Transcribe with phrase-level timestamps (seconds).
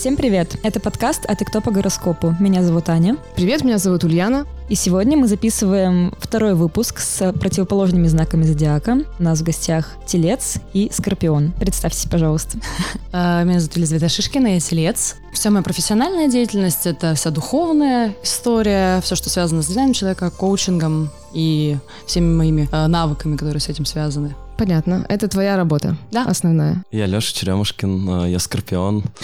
[0.00, 0.56] Всем привет!
[0.62, 2.34] Это подкаст «А ты кто по гороскопу?».
[2.40, 3.18] Меня зовут Аня.
[3.36, 4.46] Привет, меня зовут Ульяна.
[4.70, 9.00] И сегодня мы записываем второй выпуск с противоположными знаками зодиака.
[9.18, 11.52] У нас в гостях Телец и Скорпион.
[11.52, 12.58] Представьтесь, пожалуйста.
[13.12, 15.16] А, меня зовут Елизавета Шишкина, я Телец.
[15.34, 21.10] Вся моя профессиональная деятельность— это вся духовная история, все, что связано с дизайном человека, коучингом
[21.32, 21.76] и
[22.06, 24.34] всеми моими э, навыками, которые с этим связаны.
[24.58, 25.06] Понятно.
[25.08, 25.96] Это твоя работа.
[26.10, 26.24] Да.
[26.24, 26.84] Основная.
[26.90, 29.04] Я Леша Черемушкин, э, я Скорпион.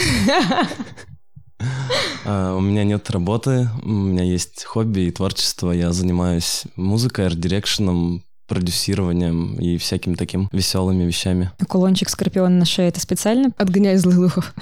[2.25, 5.71] Э, У меня нет работы, у меня есть хобби и творчество.
[5.71, 11.51] Я занимаюсь музыкой, арт-дирекшеном, продюсированием и всякими такими веселыми вещами.
[11.69, 13.51] Кулончик Скорпиона на шее— это специально?
[13.57, 14.55] Отгоняй злых духов.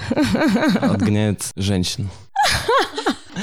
[0.81, 2.09] Отгоняет женщин,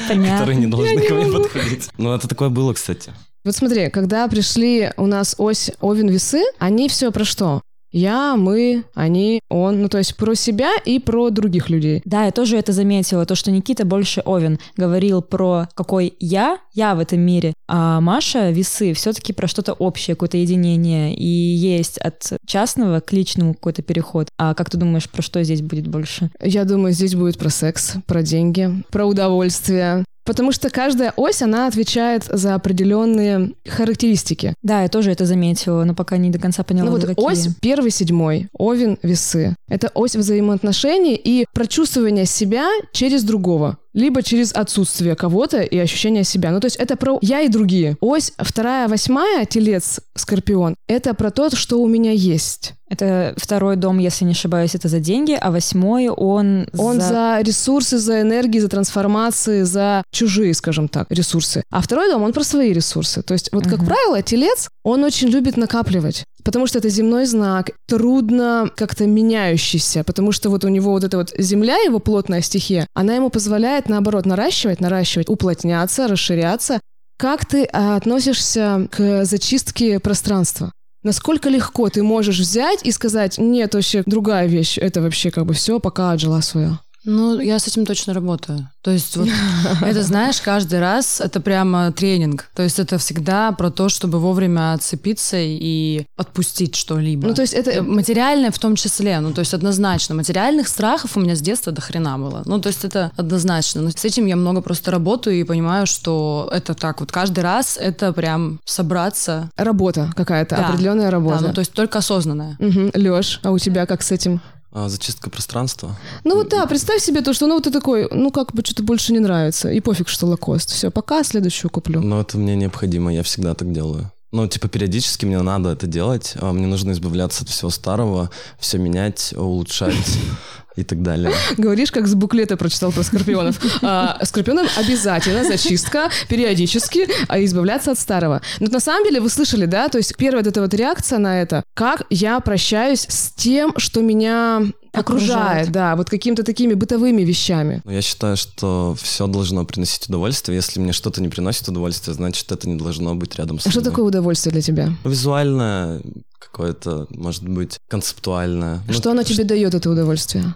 [0.09, 0.31] Понятно.
[0.39, 1.91] которые не должны ко мне подходить.
[1.99, 3.13] Ну, это такое было, кстати.
[3.45, 7.61] Вот смотри, когда пришли у нас ось Овен весы, они все про что?
[7.91, 9.83] Я, мы, они, он.
[9.83, 12.01] Ну, то есть про себя и про других людей.
[12.07, 16.95] Да, я тоже это заметила, то, что Никита больше Овен говорил про какой я, я
[16.95, 22.33] в этом мире, а Маша весы все-таки про что-то общее, какое-то единение, и есть от
[22.47, 24.29] частного к личному какой-то переход.
[24.39, 26.31] А как ты думаешь, про что здесь будет больше?
[26.41, 30.05] Я думаю, здесь будет про секс, про деньги, про удовольствие.
[30.25, 34.55] Потому что каждая ось, она отвечает за определенные характеристики.
[34.63, 37.25] Да, я тоже это заметила, но пока не до конца поняла, Ну вот какие.
[37.25, 39.57] ось первый, седьмой, Овен, весы.
[39.69, 43.79] Это ось взаимоотношений и прочувствования себя через другого.
[43.95, 46.51] Либо через отсутствие кого-то и ощущение себя.
[46.51, 47.97] Ну, то есть это про я и другие.
[48.01, 52.73] Ось вторая, восьмая, телец, скорпион, это про то, что у меня есть.
[52.89, 57.39] Это второй дом, если не ошибаюсь, это за деньги, а восьмой он, Он за...
[57.41, 61.63] ресурсы, за энергии, за трансформации, за чужие, скажем так, ресурсы.
[61.71, 63.23] А второй дом, он про свои ресурсы.
[63.23, 63.87] То есть, вот, как Мгм.
[63.87, 66.25] правило, телец, он очень любит накапливать.
[66.45, 71.17] Потому что это земной знак, трудно как-то меняющийся, потому что вот у него вот эта
[71.17, 76.81] вот земля, его плотная стихия, она ему позволяет, наоборот, наращивать, наращивать, уплотняться, расширяться.
[77.19, 80.73] Как ты а, относишься к зачистке пространства?
[81.05, 85.55] Насколько легко ты можешь взять и сказать, нет, вообще другая вещь, это вообще как бы
[85.55, 86.79] все, пока отжила свое.
[87.05, 88.69] Ну, я с этим точно работаю.
[88.83, 89.29] То есть вот
[89.83, 92.49] это, знаешь, каждый раз это прямо тренинг.
[92.55, 97.27] То есть это всегда про то, чтобы вовремя отцепиться и отпустить что-либо.
[97.27, 99.19] Ну, то есть это- Э, Материальное в том числе.
[99.21, 100.15] Ну, то есть однозначно.
[100.15, 102.43] Материальных страхов у меня с детства до хрена было.
[102.45, 103.83] Ну, то есть это однозначно.
[103.83, 107.77] Но с этим я много просто работаю и понимаю, что это так вот каждый раз
[107.81, 109.51] это прям собраться.
[109.57, 110.69] Работа какая-то, Да.
[110.69, 111.41] определенная работа.
[111.41, 112.57] Да, ну, то есть только осознанная.
[112.95, 114.41] Леш, а у тебя как с этим?
[114.73, 115.97] А, Зачистка пространства.
[116.25, 118.83] Ну вот да, представь себе то, что ну вот ты такой, ну как бы что-то
[118.83, 120.71] больше не нравится, и пофиг, что лакост.
[120.71, 122.01] Все, пока следующую куплю.
[122.01, 124.11] Но это мне необходимо, я всегда так делаю.
[124.33, 126.35] Ну, типа, периодически мне надо это делать.
[126.41, 130.19] а Мне нужно избавляться от всего старого, все менять, улучшать
[130.77, 131.33] и так далее.
[131.59, 133.61] Говоришь, как с буклета прочитал про скорпионов.
[133.83, 138.41] А, скорпионам обязательно зачистка периодически, а избавляться от старого.
[138.61, 139.89] Но на самом деле вы слышали, да?
[139.89, 144.01] То есть первая вот эта вот реакция на это, как я прощаюсь с тем, что
[144.01, 147.83] меня окружает, да, вот какими-то такими бытовыми вещами.
[147.85, 150.57] Но я считаю, что все должно приносить удовольствие.
[150.57, 153.81] Если мне что-то не приносит удовольствие, значит, это не должно быть рядом с А что
[153.83, 154.91] такое удовольствие для тебя?
[155.05, 156.03] Визуальное,
[156.39, 158.81] какое-то, может быть, концептуальное.
[158.87, 160.55] Ну, что оно тебе дает, это удовольствие?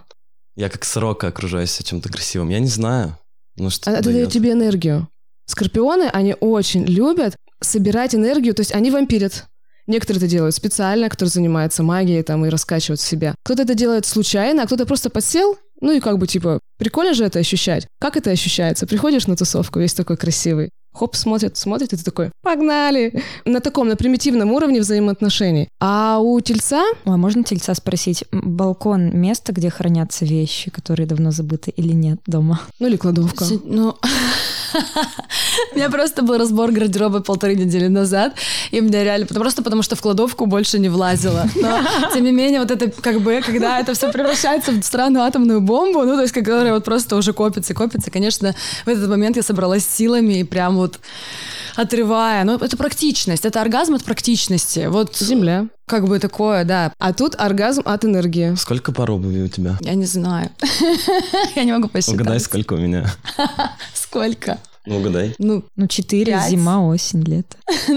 [0.55, 2.49] Я как сорока окружаюсь чем-то красивым.
[2.49, 3.17] Я не знаю.
[3.57, 5.07] Ну, что А Это дает тебе энергию.
[5.45, 9.45] Скорпионы, они очень любят собирать энергию, то есть они вампирят.
[9.87, 13.35] Некоторые это делают специально, кто занимается магией там и раскачивают себя.
[13.43, 17.23] Кто-то это делает случайно, а кто-то просто подсел, ну и как бы типа, прикольно же
[17.23, 17.87] это ощущать.
[17.99, 18.85] Как это ощущается?
[18.87, 20.71] Приходишь на тусовку, весь такой красивый.
[20.93, 23.21] Хоп, смотрит, смотрит, и ты такой, погнали!
[23.45, 25.69] На таком, на примитивном уровне взаимоотношений.
[25.79, 31.69] А у тельца а можно тельца спросить, балкон— место, где хранятся вещи, которые давно забыты
[31.69, 32.61] или нет дома?
[32.79, 33.45] Ну или кладовка.
[33.63, 33.95] Ну,
[35.71, 38.33] у меня просто был разбор гардероба полторы недели назад,
[38.71, 41.47] и у меня реально, потому- просто потому что в кладовку больше не влазила.
[41.55, 41.79] Но,
[42.13, 46.03] тем не менее, вот это как бы, когда это все превращается в странную атомную бомбу,
[46.03, 48.55] ну, то есть, которая вот просто уже копится, копится, конечно,
[48.85, 50.99] в этот момент я собралась силами и прям вот
[51.75, 52.43] отрывая.
[52.43, 54.87] Ну, это практичность, это оргазм от практичности.
[54.87, 55.67] Вот Земля.
[55.85, 56.91] как бы такое, да.
[56.97, 58.55] А тут оргазм от энергии.
[58.55, 59.77] Сколько пар обуви у тебя?
[59.81, 60.49] Я не знаю.
[61.55, 62.15] Я не могу посчитать.
[62.15, 63.05] Угадай, сколько у меня.
[63.93, 64.57] Сколько?
[64.87, 65.35] Ну, угадай.
[65.37, 67.57] Ну, Ну, четыре, зима, осень, лето.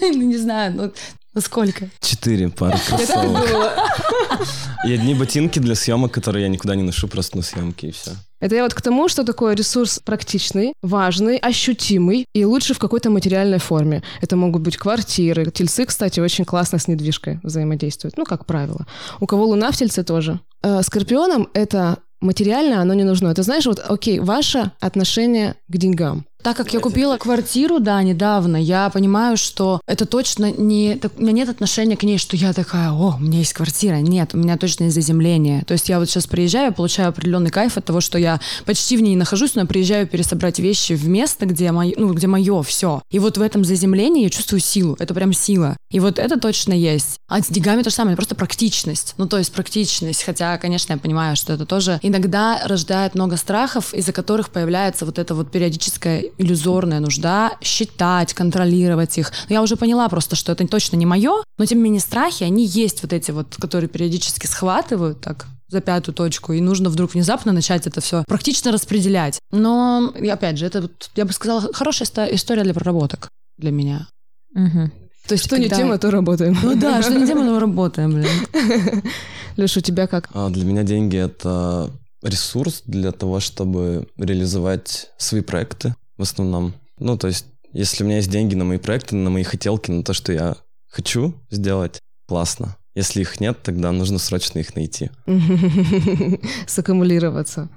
[0.00, 0.92] ну, не знаю, ну,
[1.38, 1.88] Сколько?
[2.00, 3.46] Четыре пары кроссовок.
[4.86, 8.12] И одни ботинки для съемок, которые я никуда не ношу, просто на съемки и все.
[8.40, 13.10] Это я вот к тому, что такое ресурс практичный, важный, ощутимый и лучше в какой-то
[13.10, 14.02] материальной форме.
[14.22, 15.50] Это могут быть квартиры.
[15.50, 18.16] Тельцы, кстати, очень классно с недвижкой взаимодействуют.
[18.16, 18.86] Ну, как правило.
[19.20, 20.40] У кого луна в тельце тоже.
[20.62, 23.28] Э, скорпионам это материально оно не нужно.
[23.28, 26.24] Это знаешь, вот, окей, ваше отношение к деньгам.
[26.42, 30.96] Так как я купила квартиру, да, недавно, я понимаю, что это точно не...
[30.96, 33.96] Так, у меня нет отношения к ней, что я такая, о, у меня есть квартира.
[33.96, 35.64] Нет, у меня точно есть заземление.
[35.66, 39.02] То есть я вот сейчас приезжаю, получаю определенный кайф от того, что я почти в
[39.02, 43.02] ней нахожусь, но приезжаю пересобрать вещи в место, где, мое, ну, где мое все.
[43.10, 44.96] И вот в этом заземлении я чувствую силу.
[44.98, 45.76] Это прям сила.
[45.90, 47.18] И вот это точно есть.
[47.28, 49.14] А с деньгами то же самое, просто практичность.
[49.18, 50.22] Ну, то есть практичность.
[50.22, 55.18] Хотя, конечно, я понимаю, что это тоже иногда рождает много страхов, из-за которых появляется вот
[55.18, 59.32] это вот периодическое иллюзорная нужда считать, контролировать их.
[59.48, 62.44] Но я уже поняла просто, что это точно не мое, но тем не менее страхи,
[62.44, 67.14] они есть вот эти вот, которые периодически схватывают так за пятую точку, и нужно вдруг
[67.14, 69.38] внезапно начать это все практично распределять.
[69.52, 74.08] Но, опять же, это, я бы сказала, хорошая история для проработок для меня.
[74.54, 74.90] Угу.
[75.28, 75.76] То есть, что когда...
[75.76, 76.58] не тема, то работаем.
[76.62, 79.02] Ну да, что не тема, то работаем, блин.
[79.56, 80.28] Леша, у тебя как?
[80.34, 81.90] А для меня деньги— это
[82.22, 86.74] ресурс для того, чтобы реализовать свои проекты, в основном.
[86.98, 90.04] Ну, то есть, если у меня есть деньги на мои проекты, на мои хотелки, на
[90.04, 90.56] то, что я
[90.86, 92.76] хочу сделать, классно.
[92.94, 95.10] Если их нет, тогда нужно срочно их найти.
[96.66, 97.70] Саккумулироваться.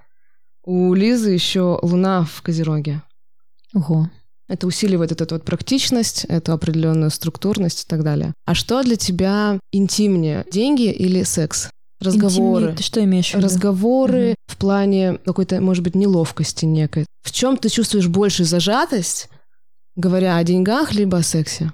[0.66, 3.02] У Лизы еще луна в Козероге.
[3.74, 4.10] Ого.
[4.50, 8.34] Это усиливает эту вот практичность, эту определенную структурность и так далее.
[8.46, 11.70] А что для тебя интимнее, деньги или секс?
[12.04, 12.66] Разговоры.
[12.66, 13.46] Интимнее, ты что имеешь в виду?
[13.46, 14.36] Разговоры угу.
[14.48, 17.06] в плане какой-то, может быть, неловкости некой.
[17.24, 19.30] В чем ты чувствуешь большую зажатость,
[19.96, 21.72] говоря о деньгах либо о сексе?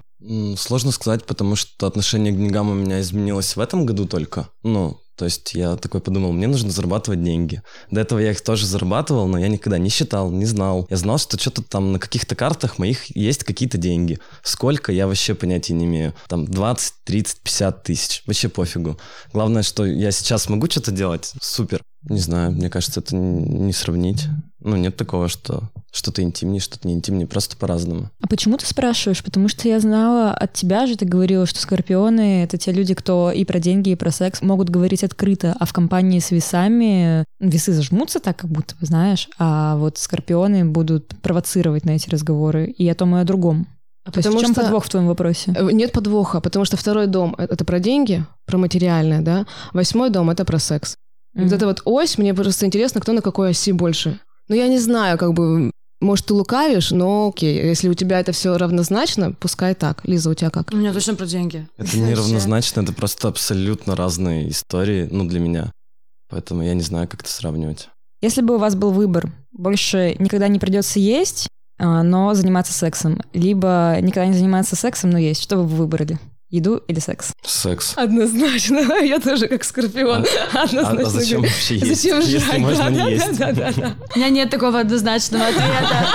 [0.56, 4.48] Сложно сказать, потому что отношение к деньгам у меня изменилось в этом году только.
[4.62, 7.60] Ну, то есть я такой подумал, мне нужно зарабатывать деньги.
[7.90, 10.86] До этого я их тоже зарабатывал, но я никогда не считал, не знал.
[10.88, 14.18] Я знал, что что-то там на каких-то картах моих есть какие-то деньги.
[14.42, 16.14] Сколько, я вообще понятия не имею.
[16.26, 18.22] Там 20, 30, 50 тысяч.
[18.24, 18.98] Вообще пофигу.
[19.34, 21.34] Главное, что я сейчас могу что-то делать.
[21.42, 21.82] Супер.
[22.04, 24.26] Не знаю, мне кажется, это не сравнить.
[24.62, 28.10] Ну, нет такого, что что-то интимнее, что-то не интимнее, просто по-разному.
[28.22, 29.24] А почему ты спрашиваешь?
[29.24, 33.32] Потому что я знала от тебя же, ты говорила, что скорпионы— это те люди, кто
[33.32, 37.72] и про деньги, и про секс могут говорить открыто, а в компании с весами весы
[37.72, 42.88] зажмутся так, как будто бы, знаешь, а вот скорпионы будут провоцировать на эти разговоры и
[42.88, 43.66] о том, и о другом.
[44.04, 44.62] То потому есть в чем что...
[44.62, 45.52] подвох в твоем вопросе?
[45.54, 49.46] Э, нет подвоха, потому что второй дом— это про деньги, про материальное, да?
[49.72, 50.94] Восьмой дом— это про секс.
[51.36, 51.44] Mm-hmm.
[51.44, 54.18] Вот эта вот ось, мне просто интересно, кто на какой оси больше.
[54.50, 55.70] Ну, я не знаю, как бы,
[56.00, 60.00] может, ты лукавишь, но окей, если у тебя это все равнозначно, пускай так.
[60.02, 60.72] Лиза, у тебя как?
[60.72, 61.68] У меня точно про деньги.
[61.76, 65.70] Это не равнозначно, это просто абсолютно разные истории, ну, для меня.
[66.28, 67.90] Поэтому я не знаю, как это сравнивать.
[68.22, 71.46] Если бы у вас был выбор, больше никогда не придется есть,
[71.78, 76.18] а, но заниматься сексом, либо никогда не заниматься сексом, но есть, что бы вы выбрали?
[76.50, 77.32] Еду или секс?
[77.44, 77.92] Секс.
[77.96, 78.80] Однозначно.
[79.04, 80.26] Я тоже как скорпион.
[80.52, 81.00] А, Однозначно.
[81.00, 82.02] А, а зачем вообще есть?
[82.02, 82.58] Зачем если жрать?
[82.58, 83.38] можно да, не да, есть?
[83.38, 86.06] Да, да, да, У меня нет такого однозначного ответа.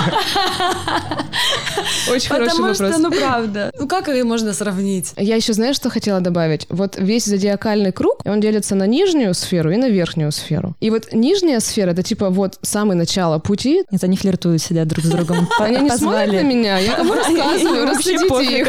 [2.12, 2.78] Очень хороший Потому вопрос.
[2.78, 3.72] что, ну правда.
[3.80, 5.14] Ну как их можно сравнить?
[5.16, 6.66] Я еще, знаешь, что хотела добавить?
[6.70, 10.76] Вот весь зодиакальный круг, он делится на нижнюю сферу и на верхнюю сферу.
[10.82, 13.84] И вот нижняя сфера, это типа вот самое начало пути.
[13.92, 15.48] Нет, они флиртуют, сидят друг с другом.
[15.60, 18.68] Они не смотрят на меня, я кому рассказываю, расследите их.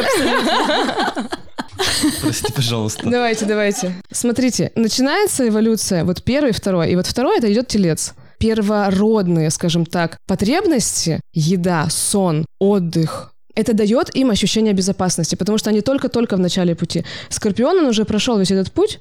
[2.22, 3.08] Прости, пожалуйста.
[3.08, 3.94] Давайте, давайте.
[4.10, 10.18] Смотрите, начинается эволюция, вот первый, второй, и вот второй это идет телец первородные, скажем так,
[10.26, 16.74] потребности, еда, сон, отдых, это дает им ощущение безопасности, потому что они только-только в начале
[16.74, 17.04] пути.
[17.30, 19.00] Скорпион, он уже прошел весь этот путь,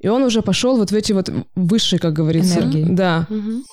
[0.00, 2.60] и он уже пошел вот в эти вот высшие, как говорится.
[2.60, 2.86] Энергии.
[2.88, 3.26] Да.
[3.28, 3.64] Угу.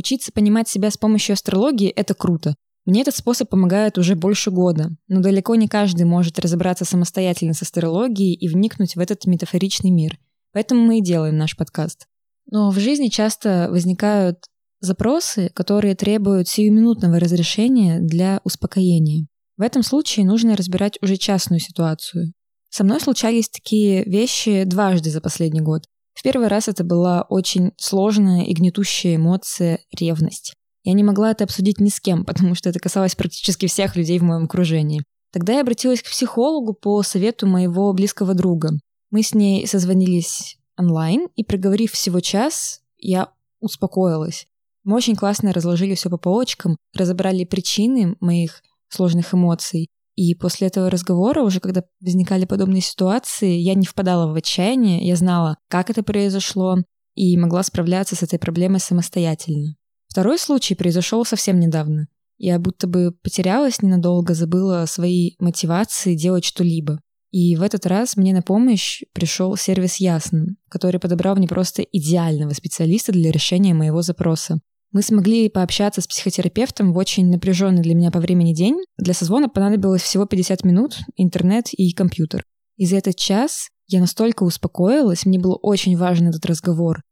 [0.00, 2.54] Учиться понимать себя с помощью астрологии— это круто.
[2.86, 7.60] Мне этот способ помогает уже больше года, но далеко не каждый может разобраться самостоятельно с
[7.60, 10.18] астрологией и вникнуть в этот метафоричный мир.
[10.54, 12.06] Поэтому мы и делаем наш подкаст.
[12.50, 14.38] Но в жизни часто возникают
[14.80, 19.26] запросы, которые требуют сиюминутного разрешения для успокоения.
[19.58, 22.32] В этом случае нужно разбирать уже частную ситуацию.
[22.70, 25.82] Со мной случались такие вещи дважды за последний год.
[26.20, 30.52] В первый раз это была очень сложная и гнетущая эмоция— ревность.
[30.84, 34.18] Я не могла это обсудить ни с кем, потому что это касалось практически всех людей
[34.18, 35.02] в моем окружении.
[35.32, 38.72] Тогда я обратилась к психологу по совету моего близкого друга.
[39.10, 44.46] Мы с ней созвонились онлайн, и проговорив всего час, я успокоилась.
[44.84, 48.60] Мы очень классно разложили все по полочкам, разобрали причины моих
[48.90, 49.88] сложных эмоций.
[50.20, 55.16] И после этого разговора, уже когда возникали подобные ситуации, я не впадала в отчаяние, я
[55.16, 56.76] знала, как это произошло,
[57.14, 59.76] и могла справляться с этой проблемой самостоятельно.
[60.08, 62.06] Второй случай произошел совсем недавно.
[62.36, 67.00] Я будто бы потерялась ненадолго, забыла свои мотивации делать что-либо.
[67.30, 72.52] И в этот раз мне на помощь пришел сервис Ясно, который подобрал мне просто идеального
[72.52, 74.60] специалиста для решения моего запроса.
[74.92, 78.76] Мы смогли пообщаться с психотерапевтом в очень напряженный для меня по времени день.
[78.98, 82.44] Для созвона понадобилось всего 50 минут, интернет и компьютер.
[82.76, 87.02] И за этот час я настолько успокоилась, мне было очень важен этот разговор.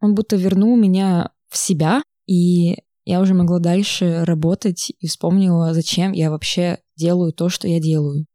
[0.00, 2.76] Он будто вернул меня в себя, и
[3.06, 8.26] я уже могла дальше работать и вспомнила, зачем я вообще делаю то, что я делаю.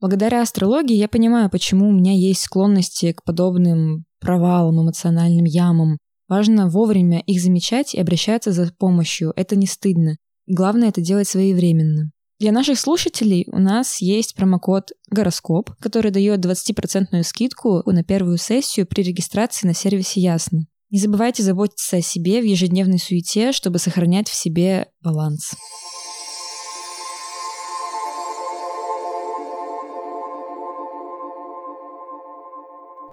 [0.00, 5.98] Благодаря астрологии я понимаю, почему у меня есть склонности к подобным провалам, эмоциональным ямам.
[6.28, 9.32] Важно вовремя их замечать и обращаться за помощью.
[9.36, 10.16] Это не стыдно.
[10.46, 12.10] главное это делать своевременно.
[12.40, 18.86] Для наших слушателей у нас есть промокод «Гороскоп», который дает 20% скидку на первую сессию
[18.86, 20.66] при регистрации на сервисе Ясно.
[20.90, 25.52] Не забывайте заботиться о себе в ежедневной суете, чтобы сохранять в себе баланс.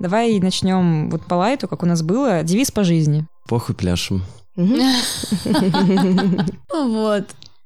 [0.01, 2.41] Давай начнем вот по лайту, как у нас было.
[2.41, 3.27] Девиз по жизни.
[3.47, 4.23] Похуй пляшем.
[6.73, 7.25] Вот.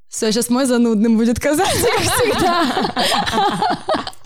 [0.10, 2.66] Все, сейчас мой занудным будет казаться, как всегда.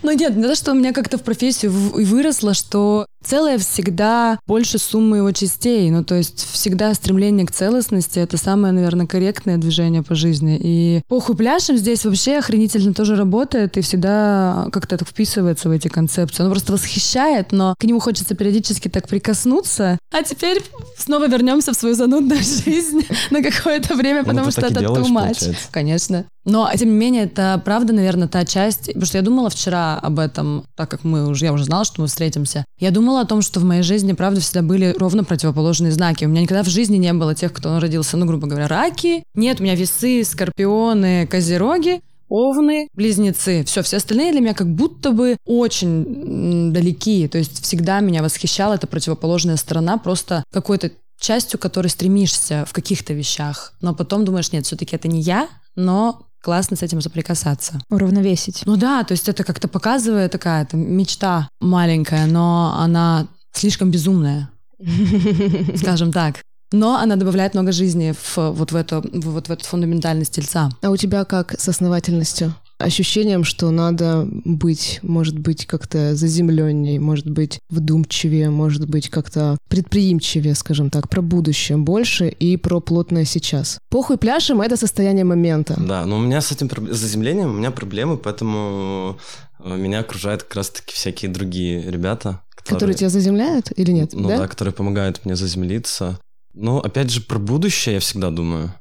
[0.01, 4.39] Ну нет, не то, что у меня как-то в профессию и выросло, что целое всегда
[4.47, 5.89] больше суммы его частей.
[5.91, 10.59] Ну, то есть всегда стремление к целостности— это самое, наверное, корректное движение по жизни.
[10.61, 15.88] И похуй пляшем здесь вообще охренительно тоже работает и всегда как-то так вписывается в эти
[15.88, 16.43] концепции.
[16.43, 19.97] Он просто восхищает, но к нему хочется периодически так прикоснуться.
[20.11, 20.63] А теперь
[20.97, 25.55] снова вернемся в свою занудную жизнь на какое-то время, Ну, потому что это too much.
[25.71, 26.25] Конечно.
[26.45, 30.19] Но, тем не менее, это правда, наверное, та часть, потому что я думала вчера об
[30.19, 32.65] этом, так как мы уже, я уже знала, что мы встретимся.
[32.79, 36.25] Я думала о том, что в моей жизни, правда, всегда были ровно противоположные знаки.
[36.25, 39.23] У меня никогда в жизни не было тех, кто родился, ну, грубо говоря, раки.
[39.35, 42.01] Нет, у меня весы, скорпионы, козероги.
[42.29, 47.27] Овны, близнецы, все, все остальные для меня как будто бы очень далеки.
[47.27, 53.13] То есть всегда меня восхищала эта противоположная сторона, просто какой-то частью, которой стремишься в каких-то
[53.13, 53.73] вещах.
[53.81, 57.79] Но потом думаешь, нет, все-таки это не я, но классно с этим соприкасаться.
[57.89, 58.63] Уравновесить.
[58.65, 64.50] Ну да, то есть это как-то показывает такая это мечта маленькая, но она слишком безумная,
[65.75, 66.41] скажем так.
[66.72, 70.69] Но она добавляет много жизни в, вот, в эту, в- вот в эту фундаментальность тельца.
[70.84, 72.53] А у тебя как с основательностью?
[72.79, 80.55] Ощущением, что надо быть, может быть, как-то заземленней, может быть, вдумчивее, может быть, как-то предприимчивее,
[80.55, 83.79] скажем так, про будущее больше и про плотное сейчас.
[83.89, 85.75] Похуй пляшем— это состояние момента.
[85.77, 89.17] Да, но у меня с этим проб- заземлением у меня проблемы, поэтому
[89.59, 94.12] э, меня окружают как раз-таки всякие другие ребята, Которые тебя заземляют или нет?
[94.13, 94.48] Ну да?
[94.48, 96.17] которые помогают мне заземлиться.
[96.53, 98.74] Ну, опять же, про будущее я всегда думаю.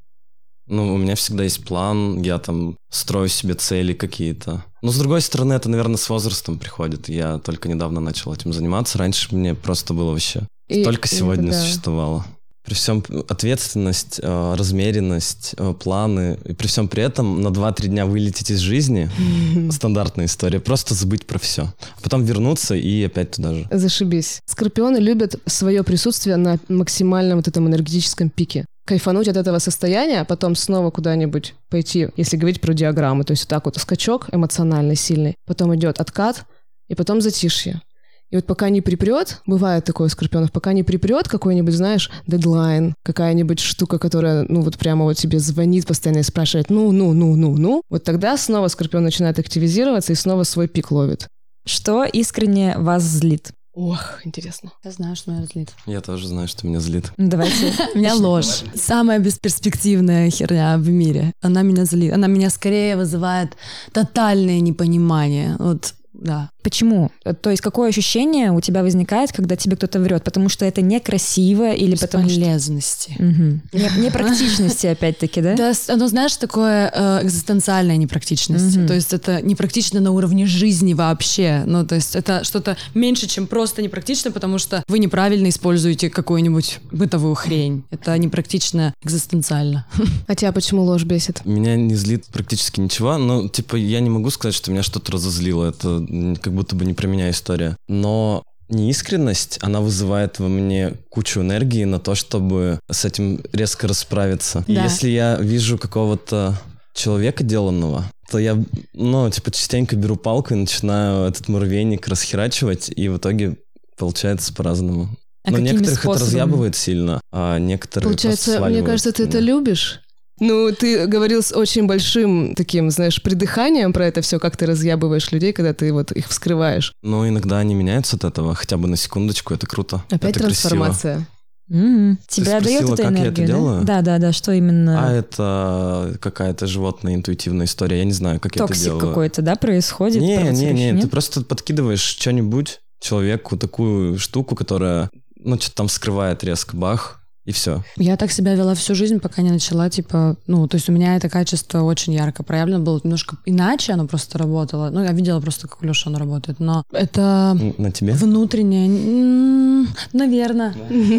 [0.68, 4.64] Ну, у меня всегда есть план, я там строю себе цели какие-то.
[4.82, 7.08] Но, с другой стороны, это, наверное, с возрастом приходит.
[7.08, 8.98] Я только недавно начал этим заниматься.
[8.98, 10.46] Раньше мне просто было вообще...
[10.68, 11.60] И- только сегодня да.
[11.60, 12.26] существовало.
[12.64, 18.04] При всем ответственность, э, размеренность, э, планы, и при всем при этом на 2-3 дня
[18.04, 19.10] вылететь из жизни—
[19.70, 20.60] стандартная история.
[20.60, 21.62] Просто забыть про все.
[21.62, 23.66] А потом вернуться и опять туда же.
[23.70, 24.42] Зашибись.
[24.44, 28.66] Скорпионы любят свое присутствие на максимальном вот этом энергетическом пике.
[28.88, 33.24] Кайфануть от этого состояния, а потом снова куда-нибудь пойти, если говорить про диаграммы.
[33.24, 35.34] То есть вот так вот скачок эмоциональный, сильный.
[35.46, 36.46] Потом идет откат,
[36.88, 37.82] и потом затишье.
[38.30, 43.60] И вот пока не припрет, бывает такое скорпионов, пока не припрет какой-нибудь, знаешь, дедлайн, какая-нибудь
[43.60, 47.58] штука, которая, ну вот прямо вот тебе звонит постоянно и спрашивает, ну, ну, ну, ну,
[47.58, 51.28] ну, вот тогда снова скорпион начинает активизироваться и снова свой пик ловит.
[51.66, 53.52] Что искренне вас злит?
[53.80, 54.72] Ох, интересно.
[54.82, 55.70] Я знаю, что меня злит.
[55.86, 57.12] Я тоже знаю, что меня злит.
[57.16, 57.72] Ну, Давайте.
[57.94, 58.64] Меня ложь.
[58.74, 61.32] Самая бесперспективная херня в мире.
[61.40, 62.12] Она меня злит.
[62.12, 63.56] Она меня скорее вызывает
[63.92, 65.54] тотальное непонимание.
[65.60, 66.50] Вот, да.
[66.68, 67.10] Почему?
[67.40, 70.22] То есть какое ощущение у тебя возникает, когда тебе кто-то врет?
[70.22, 72.38] Потому что это некрасиво или потому что...
[72.38, 73.16] Бесполезности.
[73.18, 75.54] Не- Непрактичности, опять-таки, да?
[75.56, 78.86] Да, оно, знаешь, такое э, экзистенциальная непрактичность.
[78.86, 81.62] То есть это непрактично на уровне жизни вообще.
[81.64, 86.80] Ну, то есть это что-то меньше, чем просто непрактично, потому что вы неправильно используете какую-нибудь
[86.92, 87.82] бытовую хрень.
[87.90, 89.86] Это непрактично экзистенциально.
[90.26, 91.46] А тебя почему ложь бесит?
[91.46, 95.70] Меня не злит практически ничего, но, типа, я не могу сказать, что меня что-то разозлило.
[95.70, 96.06] Это
[96.42, 97.76] как будто бы не про меня история.
[97.88, 104.64] Но неискренность, она вызывает во мне кучу энергии на то, чтобы с этим резко расправиться.
[104.66, 104.84] И Да.
[104.84, 106.60] если я вижу какого-то
[106.94, 108.58] человека деланного, то я,
[108.92, 113.56] ну, типа, частенько беру палку и начинаю этот муравейник расхерачивать, и в итоге
[113.96, 115.08] получается по-разному.
[115.44, 116.26] А Но некоторых это способами?
[116.28, 120.00] разъябывает сильно, а некоторые Получается, мне кажется, ты это любишь?
[120.40, 125.30] Ну, ты говорил с очень большим таким, знаешь, придыханием про это все, как ты разъябываешь
[125.32, 126.92] людей, когда ты вот их вскрываешь.
[127.02, 130.04] Но иногда они меняются от этого, хотя бы на секундочку, это круто.
[130.10, 130.70] Опять это красиво.
[130.70, 131.26] трансформация.
[131.70, 133.52] М, Тебя дает спросила, эта как я это энергия, да?
[133.52, 133.84] делаю?
[133.84, 135.06] Да, да, да, что именно?
[135.06, 137.98] А это какая-то животная интуитивная история.
[137.98, 139.08] Я не знаю, как я это Токсик делаю.
[139.08, 140.22] какой-то, да, происходит?
[140.22, 141.02] Не, не, не, нет?
[141.02, 147.17] ты просто подкидываешь что-нибудь человеку, такую штуку, которая, ну, что-то там вскрывает резко, бах,
[147.48, 147.82] и все.
[147.96, 151.16] Я так себя вела всю жизнь, пока не начала, типа, ну, то есть у меня
[151.16, 154.90] это качество очень ярко проявлено было, немножко иначе оно просто работало.
[154.90, 158.12] Ну, я видела просто, как у Леши оно работает, но это На тебе?
[158.12, 160.74] внутреннее, наверное,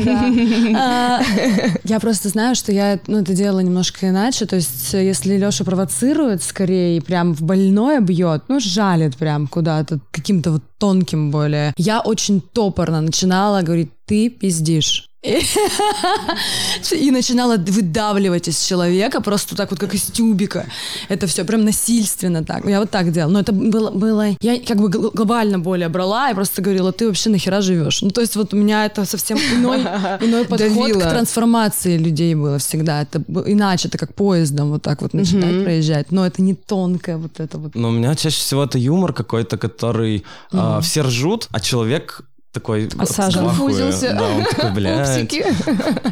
[0.06, 0.32] да.
[0.76, 1.22] А,
[1.84, 6.44] Я просто знаю, что я ну, это делала немножко иначе, то есть если Леша провоцирует
[6.44, 11.74] скорее и прям в больное бьет, ну, жалит прям куда-то, каким-то вот тонким более.
[11.76, 15.09] Я очень топорно начинала говорить, ты пиздишь.
[15.22, 15.42] И,
[16.96, 20.66] и начинала выдавливать из человека просто так вот, как из тюбика.
[21.10, 22.66] Это все прям насильственно так.
[22.66, 23.32] Я вот так делала.
[23.32, 23.92] Но это было...
[23.92, 28.02] было я как бы гл- глобально более брала и просто говорила, ты вообще нахера живешь?
[28.02, 29.80] Ну, то есть вот у меня это совсем иной,
[30.22, 31.02] иной подход Давила.
[31.02, 33.02] к трансформации людей было всегда.
[33.02, 36.12] Это иначе, это как поездом вот так вот начинать проезжать.
[36.12, 37.76] Но это не тонкое вот это вот.
[37.76, 40.24] Но у меня чаще всего это юмор какой-то, который
[40.54, 43.44] а, все ржут, а человек такой Осажен.
[43.46, 43.68] в ахуе.
[43.76, 44.14] Конфузился.
[44.14, 45.34] Да, он такой, блядь.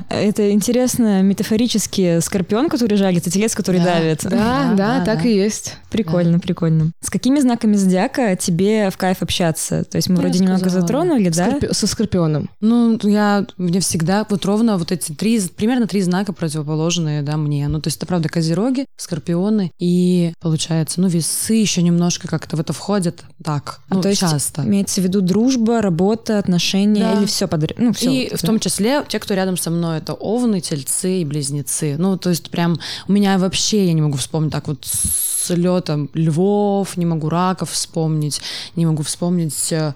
[0.10, 3.96] Это интересно, метафорически скорпион, который жалит, и телец, который Да.
[3.96, 4.20] давит.
[4.24, 5.29] Да, Да, да, да, так да.
[5.29, 5.75] и есть.
[5.89, 6.91] Прикольно, прикольно.
[7.01, 9.84] С какими знаками зодиака тебе в кайф общаться?
[9.84, 10.82] То есть мы я вроде немного сказала.
[10.82, 11.50] затронули, да?
[11.50, 12.50] Скорпи- Со скорпионом.
[12.62, 17.67] Ну, я мне всегда вот ровно вот эти три, примерно три знака противоположные, да, мне.
[17.67, 22.60] Ну, то есть это правда козероги, скорпионы и, получается, ну, весы еще немножко как-то в
[22.60, 24.63] это входят так, А ну, то есть часто.
[24.63, 27.14] Имеется в виду дружба, работа, отношения Да.
[27.14, 27.78] или все подряд?
[27.78, 28.12] Ну, все.
[28.12, 31.96] и в том числе те, кто рядом со мной, это овны, тельцы и близнецы.
[31.98, 36.10] Ну, то есть прям у меня вообще, я не могу вспомнить так вот с летом
[36.13, 38.42] львов, не могу раков вспомнить,
[38.76, 39.94] не могу вспомнить э,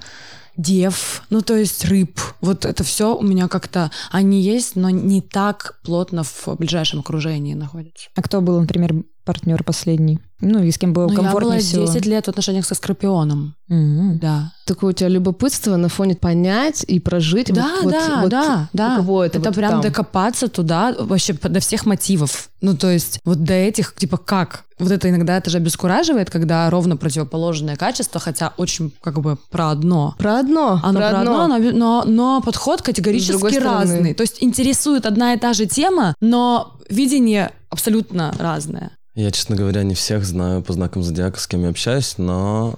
[0.57, 2.19] дев, ну, то есть рыб.
[2.41, 7.53] Вот это все у меня как-то, они есть, но не так плотно в ближайшем окружении
[7.53, 8.09] находятся.
[8.15, 8.93] А кто был, например,
[9.31, 10.19] партнер последний?
[10.41, 11.85] Ну, и с кем было Ну, я комфортнее была всего?
[11.85, 14.19] 10 лет в отношениях со Скорпионом, М.
[14.19, 14.51] да.
[14.65, 17.53] Такое у тебя любопытство на фоне понять и прожить.
[17.53, 18.93] Да, вот, да, вот, вот да, да.
[18.93, 19.81] У кого это, вот прям там?
[19.81, 22.49] докопаться туда вообще до всех мотивов.
[22.59, 24.65] Ну, то есть вот до этих, типа, как?
[24.79, 29.69] Вот это иногда это же обескураживает, когда ровно противоположное качество, хотя очень как бы про
[29.69, 30.15] одно.
[30.17, 30.79] Про одно.
[30.83, 34.13] Оно про про одно, но, но, но подход категорически разный.
[34.13, 38.91] То есть интересует одна и та же тема, но видение абсолютно разное.
[39.13, 42.75] Я, честно говоря, не всех знаю по знакам зодиака, с кем я общаюсь, но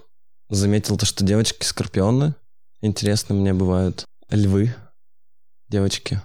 [0.49, 2.33] заметил то, что девочки скорпионы
[2.81, 4.05] интересны мне бывают.
[4.29, 4.73] Львы,
[5.69, 6.21] девочки.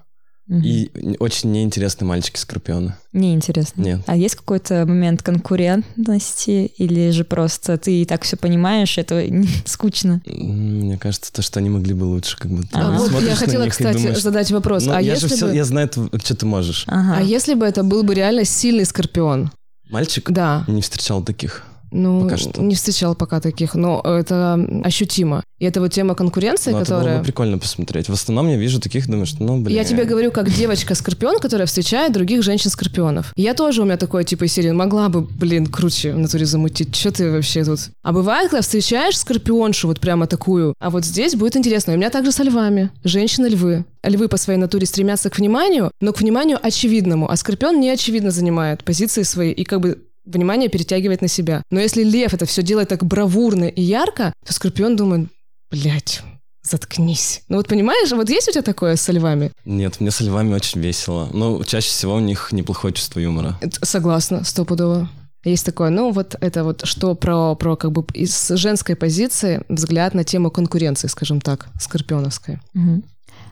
[0.47, 0.63] Мгм.
[0.65, 2.95] И очень неинтересные мальчики-скорпионы.
[3.13, 3.83] Неинтересно.
[3.83, 4.01] Нет.
[4.07, 9.23] А есть какой-то момент конкурентности или же просто ты и так все понимаешь, это
[9.67, 10.23] скучно?
[10.25, 12.71] Мне кажется, то, что они могли бы лучше, как будто.
[12.73, 14.87] А, А вот я хотела, кстати, думаешь, задать вопрос.
[14.87, 15.55] «Ну, а я если же все, бы...
[15.55, 16.85] я знаю, что ты можешь.
[16.87, 17.19] Ага.
[17.19, 19.51] А если бы это был бы реально сильный скорпион?
[19.91, 20.31] Мальчик?
[20.31, 20.65] Да.
[20.67, 21.65] Не встречал таких.
[21.91, 22.61] Ну, Пока что.
[22.63, 25.43] не встречал пока таких, но это ощутимо.
[25.59, 27.19] И это вот тема конкуренции, Но это было которая...
[27.19, 28.09] бы прикольно посмотреть.
[28.09, 29.77] В основном я вижу таких, думаю, что, ну, блин.
[29.77, 33.33] Я тебе говорю, как девочка-скорпион, которая встречает других женщин-скорпионов.
[33.37, 36.95] Я тоже у меня такой, типа, из серии, могла бы, блин, круче в натуре замутить.
[36.95, 37.81] Что ты вообще тут?
[38.03, 41.95] А бывает, когда встречаешь скорпионшу вот прямо такую, а вот здесь будет интересно.
[41.95, 42.91] У меня также со львами.
[43.03, 43.85] Женщины-львы.
[44.05, 48.31] Львы по своей натуре стремятся к вниманию, но к вниманию очевидному, а скорпион не очевидно
[48.31, 49.99] занимает позиции свои и как бы
[50.29, 51.63] внимание перетягивает на себя.
[51.71, 55.29] Но если лев это все делает так бравурно и ярко, то скорпион думает,
[55.71, 56.23] блядь,
[56.63, 57.43] заткнись.
[57.49, 59.53] Ну вот понимаешь, вот есть у тебя такое со львами?
[59.65, 61.29] Нет, мне со львами очень весело.
[61.33, 63.59] Ну, чаще всего у них неплохое чувство юмора.
[63.83, 65.09] Согласна, стопудово.
[65.45, 70.13] Есть такое, ну вот это вот что про, про как бы из женской позиции взгляд
[70.13, 72.59] на тему конкуренции, скажем так, скорпионовской.
[72.75, 73.05] Мгм.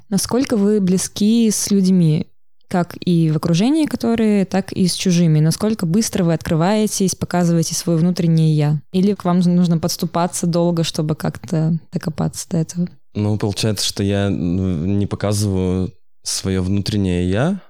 [0.08, 2.26] Насколько вы близки с людьми,
[2.68, 5.40] как и в окружении, которые, так и с чужими?
[5.40, 8.80] Насколько быстро вы открываетесь, показываете свое внутреннее «я»?
[8.92, 12.88] Или к вам нужно подступаться долго, чтобы как-то докопаться до этого?
[13.14, 17.60] Ну, получается, что я не показываю свое внутреннее я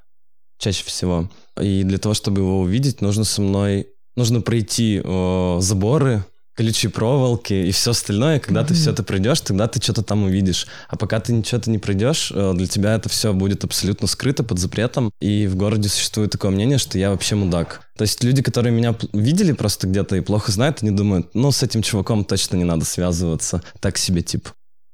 [0.59, 1.31] чаще всего.
[1.61, 3.89] И для того, чтобы его увидеть, нужно со мной...
[4.17, 6.25] Нужно пройти о, заборы,
[6.57, 8.41] колючие проволоки и все остальное.
[8.41, 8.67] Когда mm-hmm.
[8.67, 10.67] ты все это пройдешь, тогда ты что-то там увидишь.
[10.89, 14.59] А пока ты ничего-то не пройдешь, э, для тебя это все будет абсолютно скрыто под
[14.59, 15.11] запретом.
[15.21, 17.83] И в городе существует такое мнение, что я вообще мудак.
[17.97, 21.63] То есть люди, которые меня видели просто где-то и плохо знают, они думают, ну, с
[21.63, 23.63] этим чуваком точно не надо связываться.
[23.81, 24.49] Так себе тип.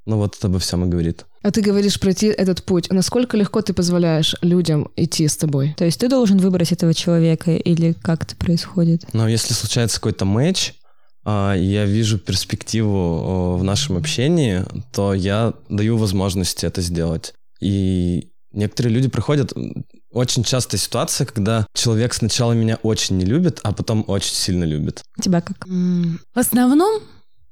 [0.05, 1.27] Ну вот это обо всем и говорит.
[1.43, 2.91] А ты говоришь пройти этот путь.
[2.91, 5.75] Насколько легко ты позволяешь людям идти с тобой?
[5.77, 9.05] То есть ты должен выбрать этого человека или как это происходит?
[9.13, 10.75] Но если случается какой-то матч,
[11.25, 17.35] я вижу перспективу в нашем общении, то я даю возможности это сделать.
[17.61, 19.53] И некоторые люди приходят...
[20.15, 25.03] Очень частая ситуация, когда человек сначала меня очень не любит, а потом очень сильно любит.
[25.23, 25.67] Тебя как?
[25.67, 27.01] В основном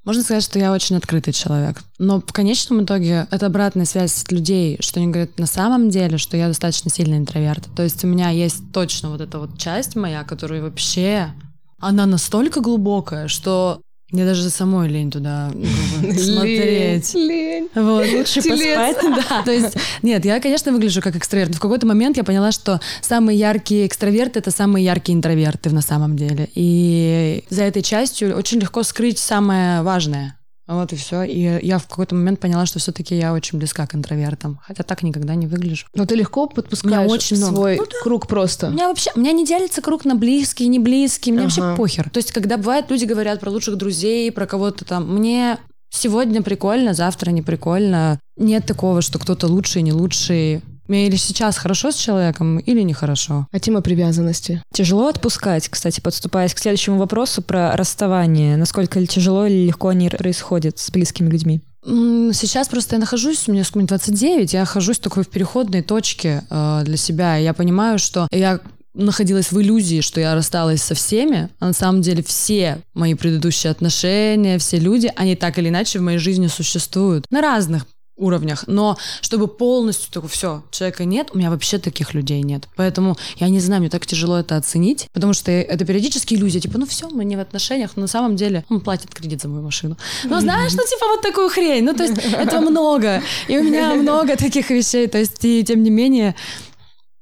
[0.04, 1.82] можно сказать, что я очень открытый человек.
[1.98, 6.36] Но в конечном итоге это обратная связь людей, что они говорят на самом деле, что
[6.36, 7.66] я достаточно сильный интроверт.
[7.74, 11.32] То есть у меня есть точно вот эта вот часть моя, которая вообще
[11.80, 13.80] она настолько глубокая, что
[14.12, 15.50] мне даже самой лень туда
[16.18, 17.14] смотреть.
[17.14, 17.68] Лень.
[17.74, 18.06] Вот.
[18.08, 18.96] Лучше поспать.
[19.30, 19.42] Да.
[19.44, 21.50] То есть, нет, я, конечно, выгляжу как экстраверт.
[21.50, 25.82] Но в какой-то момент я поняла, что самые яркие экстраверты— это самые яркие интроверты на
[25.82, 26.48] самом деле.
[26.54, 30.36] И за этой частью очень легко скрыть самое важное.
[30.70, 31.24] Вот и все.
[31.24, 34.60] И я в какой-то момент поняла, что все-таки я очень близка к интровертам.
[34.62, 35.86] Хотя так никогда не выгляжу.
[35.94, 37.98] Но ты легко подпускаешь очень свой ну, да.
[38.04, 38.68] круг просто.
[38.68, 41.34] У меня вообще, у меня не делится круг на близкие, не близкие.
[41.34, 41.60] Мне ага.
[41.60, 42.10] вообще похер.
[42.10, 45.58] То есть, когда бывает, люди говорят про лучших друзей, про кого-то там, мне
[45.90, 48.20] сегодня прикольно, завтра не прикольно.
[48.36, 50.62] Нет такого, что кто-то лучший, не лучший.
[50.90, 53.46] Мне или сейчас хорошо с человеком, или нехорошо.
[53.52, 54.60] А тема привязанности?
[54.72, 58.56] Тяжело отпускать, кстати, подступаясь к следующему вопросу про расставание.
[58.56, 61.60] Насколько тяжело или легко они происходят с близкими людьми?
[61.84, 66.96] Сейчас просто я нахожусь, мне сколько 29, я нахожусь такой в переходной точке э, для
[66.96, 67.36] себя.
[67.36, 68.58] Я понимаю, что я
[68.92, 73.70] находилась в иллюзии, что я рассталась со всеми, а на самом деле все мои предыдущие
[73.70, 77.86] отношения, все люди, они так или иначе в моей жизни существуют на разных
[78.20, 78.64] уровнях.
[78.66, 82.68] Но чтобы полностью такое все, человека нет, у меня вообще таких людей нет.
[82.76, 86.78] Поэтому я не знаю, мне так тяжело это оценить, потому что это периодически иллюзия, типа,
[86.78, 89.62] ну все, мы не в отношениях, но на самом деле он платит кредит за мою
[89.62, 89.96] машину.
[90.24, 91.84] Ну знаешь, ну типа вот такую хрень.
[91.84, 93.22] Ну то есть это много.
[93.48, 95.06] И у меня много таких вещей.
[95.06, 96.34] То есть и тем не менее,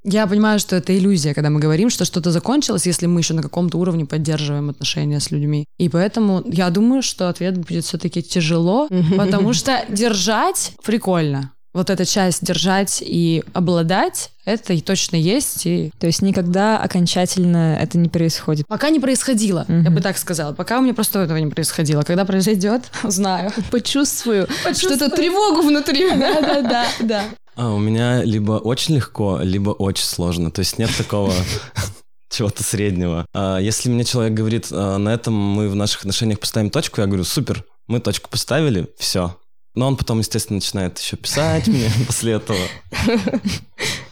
[0.08, 3.42] я понимаю, что это иллюзия, когда мы говорим, что что-то закончилось, если мы еще на
[3.42, 5.64] каком-то уровне поддерживаем отношения с людьми.
[5.78, 11.52] И поэтому я думаю, что ответ будет все-таки тяжело, потому что держать прикольно.
[11.74, 15.66] Вот эта часть держать и обладать, это и точно есть.
[15.66, 15.92] И...
[16.00, 18.66] То есть никогда окончательно это не происходит?
[18.66, 20.54] Пока не происходило, uh я бы так сказала.
[20.54, 22.02] Пока у меня просто этого не происходило.
[22.02, 23.52] Когда произойдет, знаю.
[23.70, 24.96] Почувствую, Почувствую.
[24.96, 26.08] что-то тревогу внутри.
[26.08, 26.86] Да-да-да.
[27.00, 27.24] да.
[27.58, 30.52] А, у меня либо очень легко, либо очень сложно.
[30.52, 31.34] То есть нет такого
[32.30, 33.26] чего-то среднего.
[33.34, 37.08] А если мне человек говорит, а, на этом мы в наших отношениях поставим точку, я
[37.08, 39.36] говорю, супер, мы точку поставили, все.
[39.74, 42.58] Но он потом, естественно, начинает еще писать мне после этого.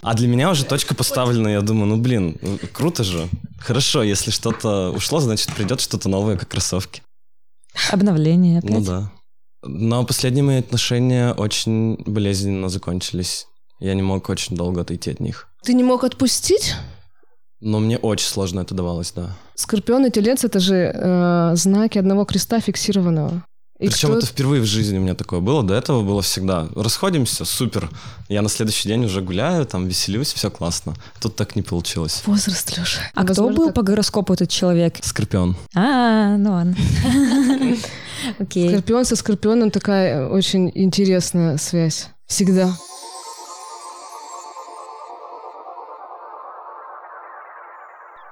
[0.03, 2.41] А для меня уже точка поставлена, я думаю, ну блин,
[2.73, 3.29] круто же.
[3.61, 7.03] Хорошо, если что-то ушло, значит придет что-то новое, как кроссовки.
[7.93, 8.71] Обновление опять.
[8.71, 9.13] Ну да.
[9.69, 13.47] Но последние мои отношения очень болезненно закончились.
[13.81, 15.49] Я не мог очень долго отойти от них.
[15.63, 16.75] Ты не мог отпустить?
[17.61, 19.37] Но мне очень сложно это давалось, да.
[19.55, 23.43] Скорпион и телец— это же э, знаки одного креста фиксированного.
[23.79, 24.19] И Причем кто...
[24.19, 25.63] это впервые в жизни у меня такое было.
[25.63, 26.69] До этого было всегда.
[26.75, 27.91] Расходимся, супер.
[28.29, 30.95] Я на следующий день уже гуляю, там веселюсь, все классно.
[31.21, 32.23] Тут так не получилось.
[32.25, 33.01] Возраст, Леша.
[33.15, 33.75] А Возможно, кто был так...
[33.75, 34.97] по гороскопу этот человек?
[35.03, 35.57] Скорпион.
[35.75, 36.77] А, ну ладно.
[38.39, 38.69] Окей.
[38.71, 42.09] Скорпион со скорпионом такая очень интересная связь.
[42.27, 42.77] Всегда.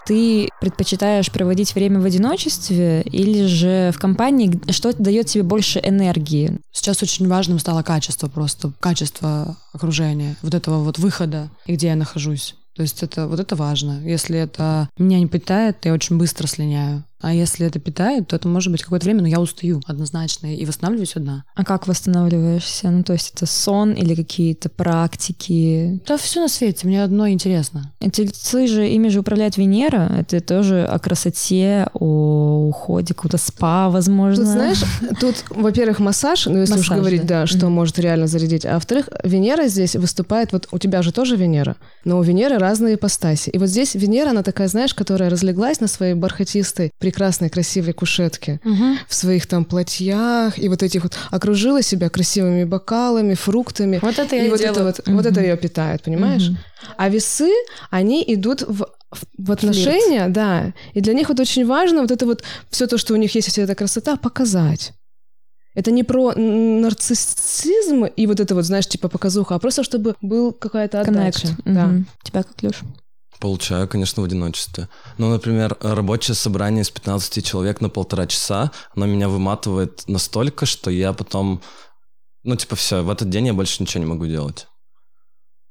[0.06, 4.60] Ты предпочитаешь проводить время в одиночестве или же в компании?
[4.70, 6.58] Что дает тебе больше энергии?
[6.72, 11.96] Сейчас очень важным стало качество просто, качество окружения, вот этого вот выхода, и где я
[11.96, 12.54] нахожусь.
[12.76, 14.02] То есть это вот это важно.
[14.04, 17.04] Если это меня не питает, я очень быстро слиняю.
[17.24, 20.66] А если это питает, то это может быть какое-то время, но я устаю однозначно и
[20.66, 21.44] восстанавливаюсь одна.
[21.54, 22.90] А как восстанавливаешься?
[22.90, 26.02] Ну, то есть это сон или какие-то практики?
[26.06, 27.90] Да все на свете, мне одно интересно.
[28.12, 30.12] Тельцы же, ими же управляет Венера.
[30.18, 34.44] Это тоже о красоте, о уходе, какого-то спа, возможно.
[34.44, 34.84] Тут, знаешь,
[35.18, 37.70] тут, во-первых, массаж, ну, если массаж, уж говорить, да, да что mm-hmm.
[37.70, 38.66] может реально зарядить.
[38.66, 42.96] А во-вторых, Венера здесь выступает, вот у тебя же тоже Венера, но у Венеры разные
[42.96, 43.48] ипостаси.
[43.48, 47.92] И вот здесь Венера, она такая, знаешь, которая разлеглась на своей бархатистой, прекрасной прекрасной, красивой
[47.92, 48.98] кушетке, Мгм.
[49.08, 53.98] в своих там платьях, и вот этих вот окружила себя красивыми бокалами, фруктами.
[54.02, 54.84] Вот это я и и вот это делаю.
[54.86, 56.48] вот, вот это ее питает, понимаешь?
[56.48, 56.58] Мгм.
[56.96, 57.50] А весы,
[57.90, 58.86] они идут в,
[59.38, 60.72] в- отношения, да.
[60.94, 63.48] И для них вот очень важно вот это вот все то, что у них есть,
[63.48, 64.92] вся эта красота, показать.
[65.76, 70.52] Это не про нарциссизм и вот это вот, знаешь, типа показуха, а просто чтобы был
[70.52, 71.40] какая-то отдача.
[71.42, 71.60] Коннект.
[71.64, 71.86] Да.
[71.86, 72.06] Мгм.
[72.24, 72.80] Тебя как, Леш?
[73.44, 74.88] Получаю, конечно, в одиночестве.
[75.18, 80.90] Ну, например, рабочее собрание из 15 человек на полтора часа, оно меня выматывает настолько, что
[80.90, 81.60] я потом...
[82.42, 84.66] Ну, типа, все, в этот день я больше ничего не могу делать.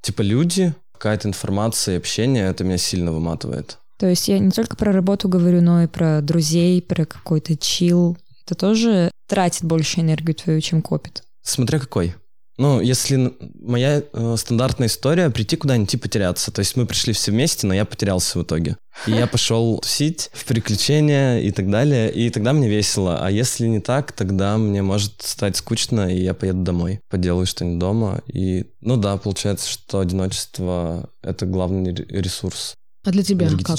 [0.04, 3.80] Типа, люди, какая-то информация и общение, это меня сильно выматывает.
[3.98, 8.20] То есть я не только про работу говорю, но и про друзей, про какой-то чил.
[8.46, 11.24] Это тоже тратит больше энергию твою, чем копит.
[11.42, 12.14] Смотря какой.
[12.58, 16.52] Ну, если моя э, стандартная история прийти куда-нибудь и потеряться.
[16.52, 18.78] То есть мы пришли все вместе, но я потерялся в итоге.
[19.08, 22.12] И я пошел тусить в приключения и так далее.
[22.12, 23.20] И тогда мне весело.
[23.26, 27.00] А если не так, тогда мне может стать скучно, и я поеду домой.
[27.10, 28.22] Поделаю что-нибудь дома.
[28.28, 33.78] И, ну да, получается, что одиночество— это главный ре- ресурс А для тебя как?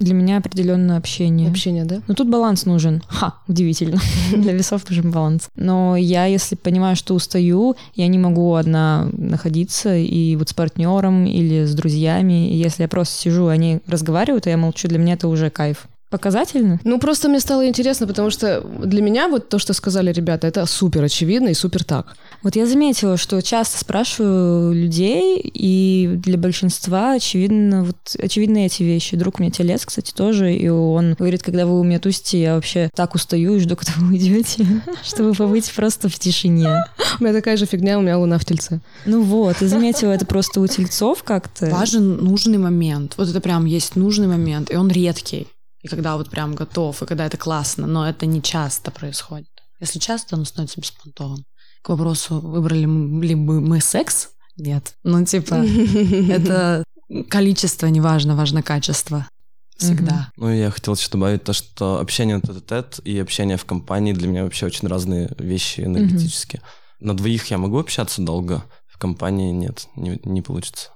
[0.00, 1.50] Для меня определенно общение.
[1.50, 2.02] Общение, да?
[2.06, 3.02] Но тут баланс нужен.
[3.08, 3.98] Ха, удивительно.
[4.36, 5.48] Для весов нужен баланс.
[5.56, 11.24] Но я, если понимаю, что устаю, я не могу одна находиться и вот с партнером
[11.24, 12.50] или с друзьями.
[12.50, 15.86] И если я просто сижу, они разговаривают, а я молчу, для меня это уже кайф.
[16.08, 16.78] Показательно?
[16.84, 20.64] Ну, просто мне стало интересно, потому что для меня вот то, что сказали ребята, это
[20.66, 22.16] супер очевидно и супер так.
[22.42, 29.16] Вот я заметила, что часто спрашиваю людей, и для большинства очевидно, вот, очевидны эти вещи.
[29.16, 32.54] Друг у меня телец, кстати, тоже, и он говорит, когда вы у меня тусите, я
[32.54, 34.64] вообще так устаю и жду, когда вы уйдете,
[35.02, 36.84] чтобы побыть просто в тишине.
[37.18, 38.80] У меня такая же фигня, у меня луна в тельце.
[39.06, 41.66] Ну вот, и заметила это просто у тельцов как-то.
[41.66, 43.14] Важен нужный момент.
[43.16, 45.48] Вот это прям есть нужный момент, и он редкий.
[45.86, 49.48] И когда вот прям готов, и когда это классно, но это не часто происходит.
[49.80, 51.44] Если часто, оно становится беспонтовым.
[51.82, 54.30] К вопросу, выбрали ли бы мы секс?
[54.56, 54.94] Нет.
[55.04, 55.54] Ну, типа,
[56.30, 56.82] это
[57.28, 59.28] количество не важно, важно качество.
[59.76, 60.32] Всегда.
[60.36, 64.26] Ну, и я хотел еще добавить то, что общение тет и общение в компании для
[64.26, 66.62] меня вообще очень разные вещи энергетически.
[66.98, 70.90] На двоих я могу общаться долго, в компании нет, не, не получится.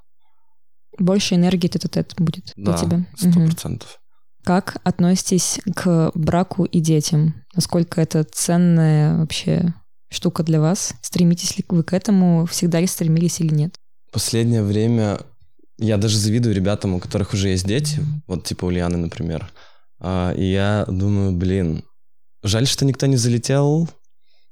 [0.99, 3.07] Больше энергии тет будет для Да, тебя.
[3.17, 4.00] сто процентов.
[4.45, 7.35] Как относитесь к браку и детям?
[7.55, 9.75] Насколько это ценная вообще
[10.11, 10.95] штука для вас?
[11.03, 12.47] Стремитесь ли вы к этому?
[12.47, 13.75] Всегда ли стремились или нет?
[14.13, 15.21] Последнее время
[15.79, 19.51] я даже завидую ребятам, у которых уже есть дети, вот типа у Лианы, например.
[19.99, 21.85] А, и я думаю, блин,
[22.43, 23.89] жаль, что никто не залетел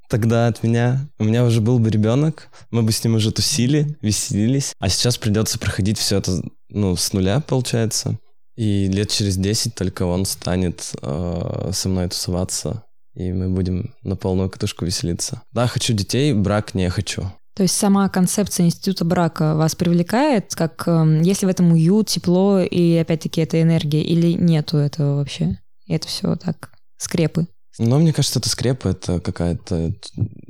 [0.09, 1.07] тогда от меня.
[1.19, 4.73] У меня уже был бы ребенок, мы бы с ним уже тусили, веселились.
[4.79, 8.19] А сейчас придется проходить все это, ну, с нуля, получается.
[8.59, 12.83] И лет через 10 только он станет э, со мной тусоваться,
[13.15, 15.43] и мы будем на полную катушку веселиться.
[15.53, 17.31] Да, хочу детей, брак не хочу.
[17.55, 22.59] То есть сама концепция института брака вас привлекает, как эм, если в этом уют, тепло
[22.59, 25.61] и опять-таки это энергия, или нету этого вообще?
[25.87, 27.47] И это все так, скрепы.
[27.79, 29.95] Но мне кажется, это скрепа, это какая-то...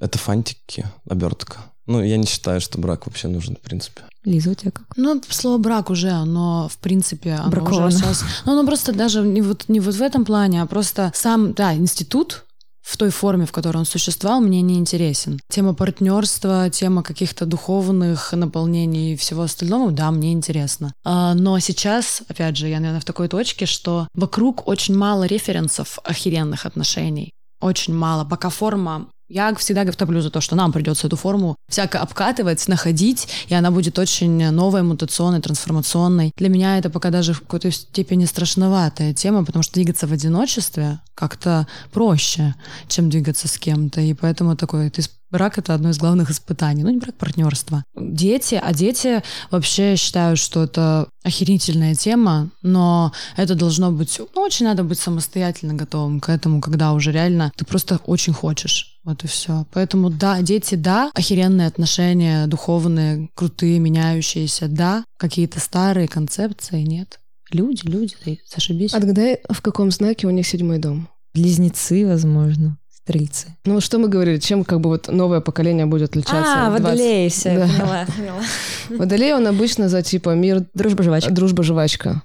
[0.01, 1.59] Это фантики, обертка.
[1.85, 4.03] Ну, я не считаю, что брак вообще нужен, в принципе.
[4.29, 4.87] Лиза, у тебя как?
[4.97, 7.87] Ну, слово брак уже, оно, в принципе, оно Браковано.
[7.87, 8.25] уже сейчас...
[8.45, 11.75] Ну, оно просто даже не вот, не вот в этом плане, а просто сам, да,
[11.75, 12.45] институт
[12.83, 15.39] в той форме, в которой он существовал, мне не интересен.
[15.51, 20.93] Тема партнерства, тема каких-то духовных наполнений и всего остального, да, мне интересно.
[21.05, 25.99] А, но сейчас, опять же, я, наверное, в такой точке, что вокруг очень мало референсов
[26.05, 27.31] охеренных отношений.
[27.61, 28.25] Очень мало.
[28.25, 33.29] Пока форма я всегда топлю за то, что нам придется эту форму всяко обкатывать, находить,
[33.49, 36.33] и она будет очень новой, мутационной, трансформационной.
[36.37, 41.01] Для меня это пока даже в какой-то степени страшноватая тема, потому что двигаться в одиночестве
[41.15, 42.55] как-то проще,
[42.89, 44.01] чем двигаться с кем-то.
[44.01, 46.83] И поэтому такой ты брак это одно из главных испытаний.
[46.83, 47.85] Ну, не брак, партнерство.
[47.97, 54.67] Дети, а дети вообще считаю, что это охерительная тема, но это должно быть, ну, очень
[54.67, 58.98] надо быть самостоятельно готовым к этому, когда уже реально ты просто очень хочешь.
[59.09, 59.65] Вот и все.
[59.73, 67.19] Поэтому да, дети, да, охеренные отношения, духовные, крутые, меняющиеся, да, какие-то старые концепции, нет.
[67.51, 68.93] Люди, люди, ты зашибись.
[68.93, 71.09] Отгадай, в каком знаке у них седьмой дом?
[71.33, 73.57] Близнецы, возможно, стрельцы.
[73.65, 76.67] Ну, что мы говорили, чем как бы вот новое поколение будет отличаться?
[76.67, 76.83] А, в 20?
[76.83, 77.67] водолей, все, Да.
[77.67, 78.43] поняла, поняла.
[78.91, 81.33] Водолей, он обычно за типа мир, Дружба жвачка.
[81.33, 82.21] дружба, жвачка.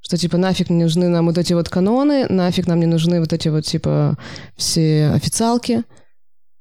[0.00, 3.34] Что типа нафиг не нужны нам вот эти вот каноны, нафиг нам не нужны вот
[3.34, 4.16] эти вот типа
[4.56, 5.84] все официалки.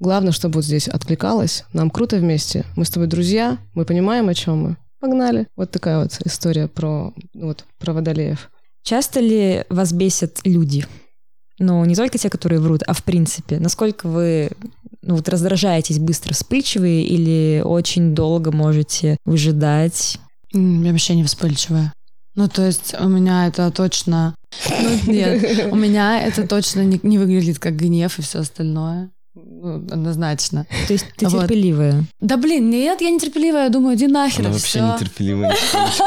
[0.03, 1.63] Главное, чтобы вот здесь откликалось.
[1.71, 2.65] Нам круто вместе.
[2.75, 4.77] Мы с тобой друзья, мы понимаем, о чем мы.
[4.99, 5.47] Погнали.
[5.55, 8.51] Вот такая вот история про, ну вот, про водолеев.
[8.83, 10.85] Часто ли вас бесят люди?
[11.57, 13.59] Ну, не только те, которые врут, а в принципе.
[13.59, 14.51] Насколько вы
[15.01, 20.19] ну, вот раздражаетесь быстро, вспыльчивые или очень долго можете выжидать?
[20.51, 21.93] Я вообще не вспыльчивая.
[22.35, 24.35] Ну, то есть у меня это точно...
[24.69, 29.09] Ну, нет, у меня это точно не, не выглядит как гнев и все остальное.
[29.35, 30.65] Ну, однозначно.
[30.87, 31.41] То есть ты Вот.
[31.41, 32.03] терпеливая?
[32.21, 34.93] Да блин, нет, я не терпеливая, я думаю, иди нахер, Она вообще всё.
[34.93, 35.55] нетерпеливая.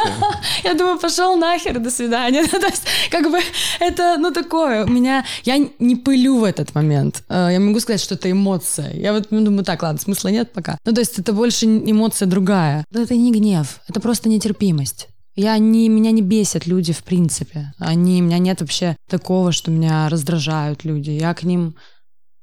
[0.64, 2.42] Я думаю, пошел нахер, до свидания.
[2.52, 3.38] Ну, То есть, как бы,
[3.80, 4.84] это, ну, такое.
[4.84, 7.22] У меня, я не пылю в этот момент.
[7.28, 8.92] Э, Я могу сказать, что это эмоция.
[8.94, 10.78] Я вот думаю, так, ладно, смысла нет пока.
[10.84, 12.84] Ну, то есть, это больше эмоция другая.
[12.92, 15.08] Это не гнев, это просто нетерпимость.
[15.34, 17.72] Я не, меня не бесят люди в принципе.
[17.78, 21.10] Они, у меня нет вообще такого, что меня раздражают люди.
[21.10, 21.74] Я к ним,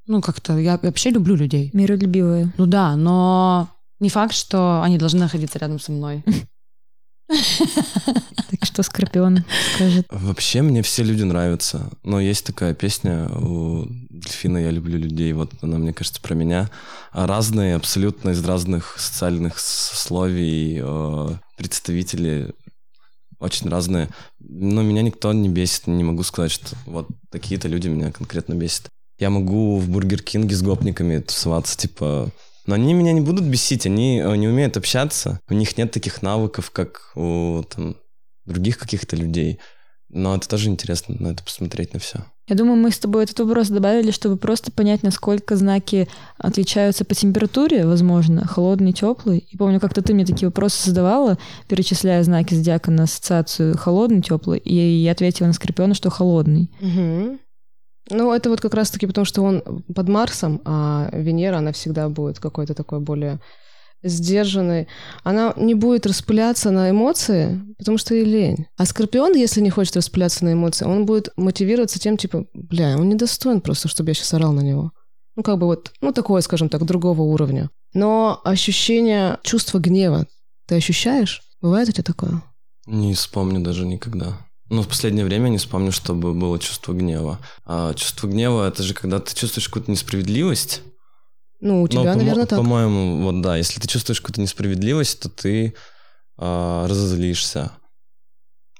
[0.05, 1.69] ну, как-то, я вообще люблю людей.
[1.73, 2.53] Миролюбивая.
[2.57, 6.23] Ну да, но не факт, что они должны находиться рядом со мной.
[8.49, 10.05] Так что Скорпион скажет.
[10.11, 11.89] Вообще мне все люди нравятся.
[12.03, 15.33] Но есть такая песня у Дельфина «Я люблю людей».
[15.33, 16.69] Вот она, мне кажется, про меня.
[17.11, 22.53] Разные, абсолютно из разных социальных сословий э, представители
[23.39, 24.09] очень разные.
[24.39, 25.87] Но меня никто не бесит.
[25.87, 28.89] Не могу сказать, что вот такие-то люди меня конкретно бесят.
[29.19, 32.31] Я могу в Бургер Кинге с гопниками тусоваться, типа...
[32.65, 35.41] Но они меня не будут бесить, они э, не умеют общаться.
[35.49, 37.97] У них нет таких навыков, как у там,
[38.45, 39.59] других каких-то людей.
[40.07, 42.23] Но это тоже интересно, на это посмотреть на все.
[42.47, 47.15] Я думаю, мы с тобой этот вопрос добавили, чтобы просто понять, насколько знаки отличаются по
[47.15, 49.39] температуре, возможно, холодный, теплый.
[49.39, 54.59] И помню, как-то ты мне такие вопросы задавала, перечисляя знаки зодиака на ассоциацию холодный, теплый,
[54.59, 56.69] и я ответила на Скорпиона, что холодный.
[56.81, 57.39] Мгм.
[58.09, 62.39] Ну, это вот как раз-таки потому, что он под Марсом, а Венера, она всегда будет
[62.39, 63.39] какой-то такой более
[64.03, 64.87] сдержанной.
[65.23, 68.67] Она не будет распыляться на эмоции, потому что ей лень.
[68.77, 73.09] А Скорпион, если не хочет распыляться на эмоции, он будет мотивироваться тем, типа, бля, он
[73.09, 74.91] недостоин просто, чтобы я сейчас орал на него.
[75.35, 77.69] Ну, как бы вот, ну, такое, скажем так, другого уровня.
[77.93, 80.27] Но ощущение чувства гнева
[80.67, 81.41] ты ощущаешь?
[81.61, 82.43] Бывает у тебя такое?
[82.85, 84.37] Не вспомню даже никогда.
[84.73, 87.37] Ну, в последнее время не вспомню, чтобы было чувство гнева.
[87.63, 90.81] А чувство гнева— это же когда ты чувствуешь какую-то несправедливость.
[91.61, 92.57] Ну, у тебя, Но, наверное, так.
[92.57, 95.75] По-моему, вот да, если ты чувствуешь какую-то несправедливость, то ты
[96.39, 97.73] а, разозлишься.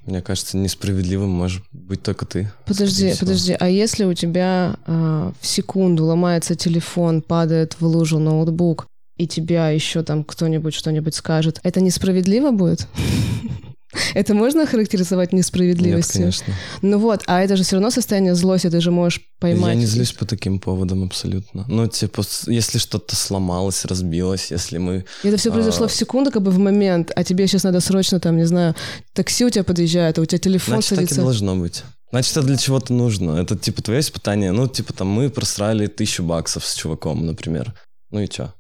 [0.04, 2.52] Мне кажется, несправедливым может быть только ты.
[2.66, 8.88] Подожди, подожди, а если у тебя а, в секунду ломается телефон, падает в лужу ноутбук,
[9.18, 12.88] и тебя еще там кто-нибудь что-нибудь скажет, это несправедливо будет?
[14.14, 16.22] Это можно охарактеризовать Нет, несправедливостью?
[16.22, 16.54] конечно.
[16.82, 19.70] Ну вот, а это же все равно состояние злости, ты же можешь поймать.
[19.70, 21.66] Я не злюсь по таким поводам абсолютно.
[21.68, 25.06] Ну, типа, если что-то сломалось, разбилось, если мы...
[25.24, 25.88] И Это все произошло А.
[25.88, 28.76] в секунду, как бы в момент, а тебе сейчас надо срочно, там, не знаю,
[29.14, 31.22] такси у тебя подъезжает, а у тебя телефон Значит, так и садится.
[31.22, 31.84] должно быть.
[32.12, 33.32] Значит, это для чего-то нужно.
[33.40, 34.52] Это, типа, твое испытание.
[34.52, 37.74] Ну, типа, там, мы просрали тысячу баксов с чуваком, например.
[38.12, 38.54] Ну и чё?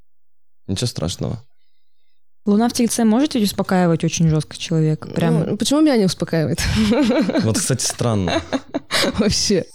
[0.67, 1.43] Ничего страшного.
[2.45, 5.07] Луна в Тельце может ведь успокаивать очень жестко человека?
[5.09, 6.61] Прям Ну, почему меня не успокаивает?
[7.43, 8.41] Вот, кстати, странно.
[9.17, 9.65] Вообще.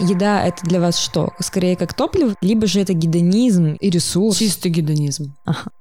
[0.00, 1.30] Еда— это для вас что?
[1.40, 3.74] Скорее как топливо, либо же это гедонизм?
[3.74, 4.38] И ресурс.
[4.38, 5.34] Чистый гедонизм.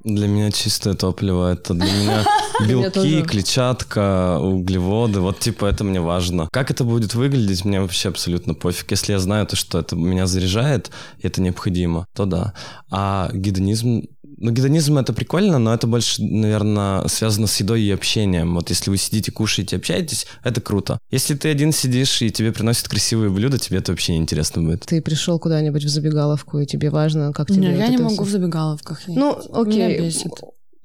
[0.03, 1.53] Для меня чистое топливо.
[1.53, 2.25] Это для меня
[2.67, 5.19] белки, клетчатка, углеводы.
[5.19, 6.47] Вот, типа, это мне важно.
[6.51, 8.91] Как это будет выглядеть, мне вообще абсолютно пофиг.
[8.91, 12.53] Если я знаю то, что это меня заряжает, и это необходимо, то да.
[12.91, 14.03] А гедонизм...
[14.41, 18.55] Ну, гедонизм это прикольно, но это больше, наверное, связано с едой и общением.
[18.55, 20.97] Вот если вы сидите, кушаете, общаетесь, это круто.
[21.11, 24.85] Если ты один сидишь и тебе приносят красивые блюда, тебе это вообще неинтересно будет.
[24.85, 28.23] Ты пришел куда-нибудь в забегаловку, и тебе важно, как тебе Не, вот я не могу
[28.23, 29.19] в забегаловках есть.
[29.19, 29.99] Ну, Меня окей.
[29.99, 30.31] бесит.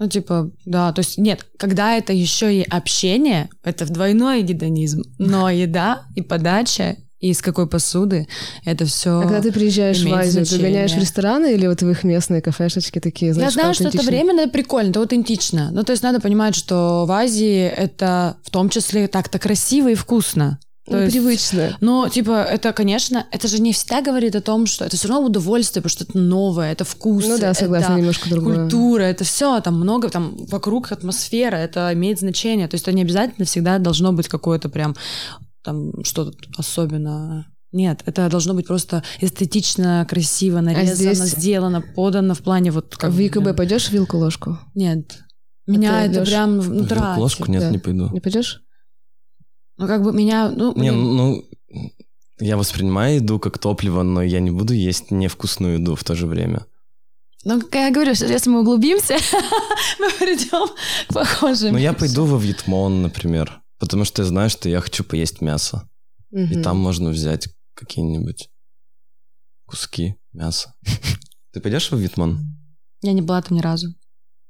[0.00, 5.02] Ну, типа, да, то есть, нет, когда это еще и общение, это двойной гедонизм.
[5.18, 8.28] Но еда и подача, и из какой посуды,
[8.66, 9.20] это все...
[9.20, 10.70] А когда ты приезжаешь в Азию, ты значение.
[10.70, 14.02] гоняешь в рестораны или вот в их местные кафешечки такие, Я знаешь, знаю, что это
[14.02, 15.70] временно, это прикольно, это аутентично.
[15.72, 19.94] Ну, то есть надо понимать, что в Азии это в том числе так-то красиво и
[19.94, 20.58] вкусно.
[20.86, 21.78] То есть- Непривычно.
[21.80, 25.24] Но, типа, это, конечно, это же не всегда говорит о том, что это все равно
[25.24, 27.24] удовольствие, потому что это новое, это вкус.
[27.26, 28.56] Ну да, согласна, это немножко другое.
[28.56, 32.68] Культура, это все, там много, там вокруг атмосфера, это имеет значение.
[32.68, 34.94] То есть это не обязательно всегда должно быть какое-то прям
[35.64, 37.46] там что-то особенно.
[37.72, 42.96] Нет, это должно быть просто эстетично, красиво, нарезано, А здесь- сделано, подано в плане вот
[42.96, 44.58] как в ЕКБ пойдешь вилку-ложку?
[44.74, 45.18] Нет.
[45.66, 47.18] Меня это идёшь прям ну, тратит.
[47.18, 47.70] ложку нет, да.
[47.70, 48.10] не пойду.
[48.12, 48.60] Не пойдешь?
[49.76, 51.44] Ну, как бы меня, ну, Не, блин, ну,
[52.38, 56.26] я воспринимаю еду как топливо, но я не буду есть невкусную еду в то же
[56.28, 56.66] время.
[57.44, 59.14] ну, как я говорю, что если мы углубимся,
[59.98, 60.68] мы придем
[61.08, 61.68] к похожим.
[61.72, 63.60] Но Ну, я пойду во Вьетмон, например.
[63.84, 65.86] Потому что я знаю, что я хочу поесть мясо.
[66.30, 68.48] И там можно взять какие-нибудь
[69.66, 70.74] куски мяса.
[71.52, 72.40] Ты пойдешь в Витман?
[73.02, 73.88] Я не была там ни разу.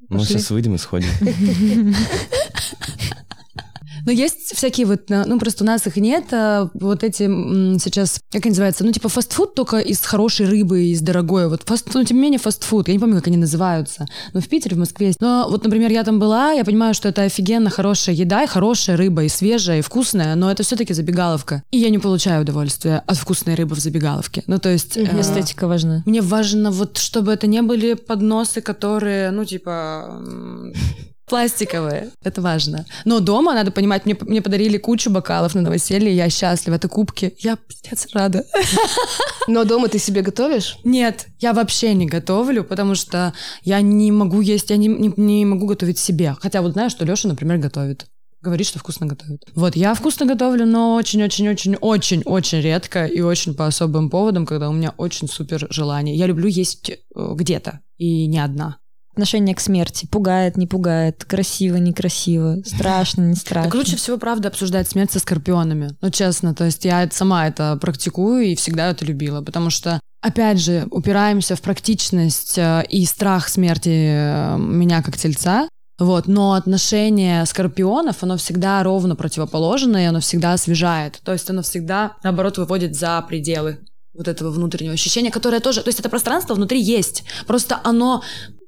[0.09, 0.35] Ну, Пошли.
[0.35, 1.09] сейчас выйдем и сходим.
[4.05, 7.25] Но есть всякие вот, э, ну просто у нас их нет, а вот эти
[7.79, 11.89] сейчас, как они называются, ну типа фастфуд только из хорошей рыбы, из дорогой, вот фаст,
[11.95, 14.79] ну тем не менее фастфуд, я не помню, как они называются, но в Питере, в
[14.79, 15.21] Москве есть.
[15.21, 18.97] Но вот, например, я там была, я понимаю, что это офигенно хорошая еда, и хорошая
[18.97, 21.63] рыба, и свежая, и вкусная, но это все-таки забегаловка.
[21.71, 24.45] И я не получаю удовольствия от вкусной рыбы в забегаловке.
[24.47, 24.97] Ну то есть...
[24.97, 26.03] э, Эстетика важна.
[26.07, 30.23] Мне важно вот, чтобы это не были подносы, которые, ну, типа,
[31.27, 32.11] пластиковые.
[32.23, 32.87] Это важно.
[33.05, 36.75] Но дома, надо понимать, мне, мне подарили кучу бокалов на новоселье, я счастлива.
[36.75, 37.35] Это кубки.
[37.39, 38.45] Я пиздец рада.
[39.49, 40.79] Но дома ты себе готовишь?
[40.85, 45.45] Нет, я вообще не готовлю, потому что я не могу есть, я не, не, не
[45.45, 46.37] могу готовить себе.
[46.41, 48.07] Хотя вот знаю, что Леша, например, готовит.
[48.45, 49.43] Говорит, что вкусно готовит.
[49.55, 54.93] Вот, я вкусно готовлю, но очень-очень-очень-очень-очень редко и очень по особым поводам, когда у меня
[54.99, 56.15] очень супер желание.
[56.15, 58.77] Я люблю есть э, где-то и не одна.
[59.15, 60.09] Отношение к смерти.
[60.11, 63.71] Пугает, не пугает, красиво, некрасиво, страшно, не страшно.
[63.71, 65.97] Так круче всего, правда, обсуждать смерть со скорпионами.
[66.01, 70.61] Ну, честно, то есть я сама это практикую и всегда это любила, потому что, опять
[70.61, 77.47] же, упираемся в практичность э, и страх смерти э, меня как тельца, вот, но отношение
[77.47, 81.21] скорпионов, оно всегда ровно противоположное, оно всегда освежает.
[81.23, 83.79] То есть оно всегда, наоборот, выводит за пределы
[84.13, 85.83] вот этого внутреннего ощущения, которое тоже...
[85.83, 87.25] То есть это пространство внутри есть.
[87.47, 88.23] Просто оно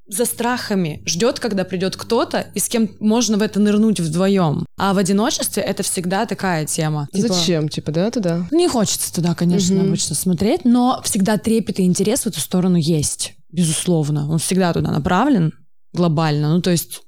[0.09, 4.65] за страхами ждет, когда придет кто-то, и с кем можно в это нырнуть вдвоем.
[4.77, 7.09] А в одиночестве это всегда такая тема.
[7.13, 8.47] Типа, Зачем, типа, да, туда?
[8.51, 9.89] Не хочется туда, конечно, Мгм.
[9.89, 13.35] обычно смотреть, но всегда трепет и интерес в эту сторону есть.
[13.51, 14.31] Безусловно.
[14.31, 15.53] Он всегда туда направлен
[15.93, 16.55] глобально.
[16.55, 17.01] Ну, то есть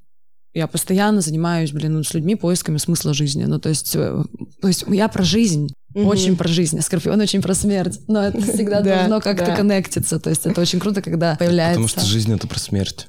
[0.55, 3.45] я постоянно занимаюсь, блин, ну, с людьми поисками смысла жизни.
[3.45, 4.23] Ну, то есть, э,
[4.61, 5.69] то есть я про жизнь.
[5.95, 6.07] Мгм.
[6.07, 8.01] Очень про жизнь, а Скорпион очень про смерть.
[8.09, 10.19] Но это всегда Да, должно как-то коннектиться.
[10.21, 11.81] То есть это очень круто, когда появляется...
[11.81, 13.07] Потому что жизнь это про смерть.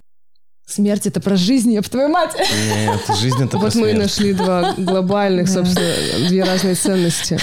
[0.65, 2.35] Смерть это про жизнь, я твою мать.
[2.37, 7.37] Нет, жизнь это про Вот мы и нашли два глобальных, собственно, две разные ценности.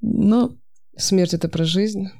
[0.00, 0.56] Ну,
[0.96, 2.10] Смерть— это про жизнь.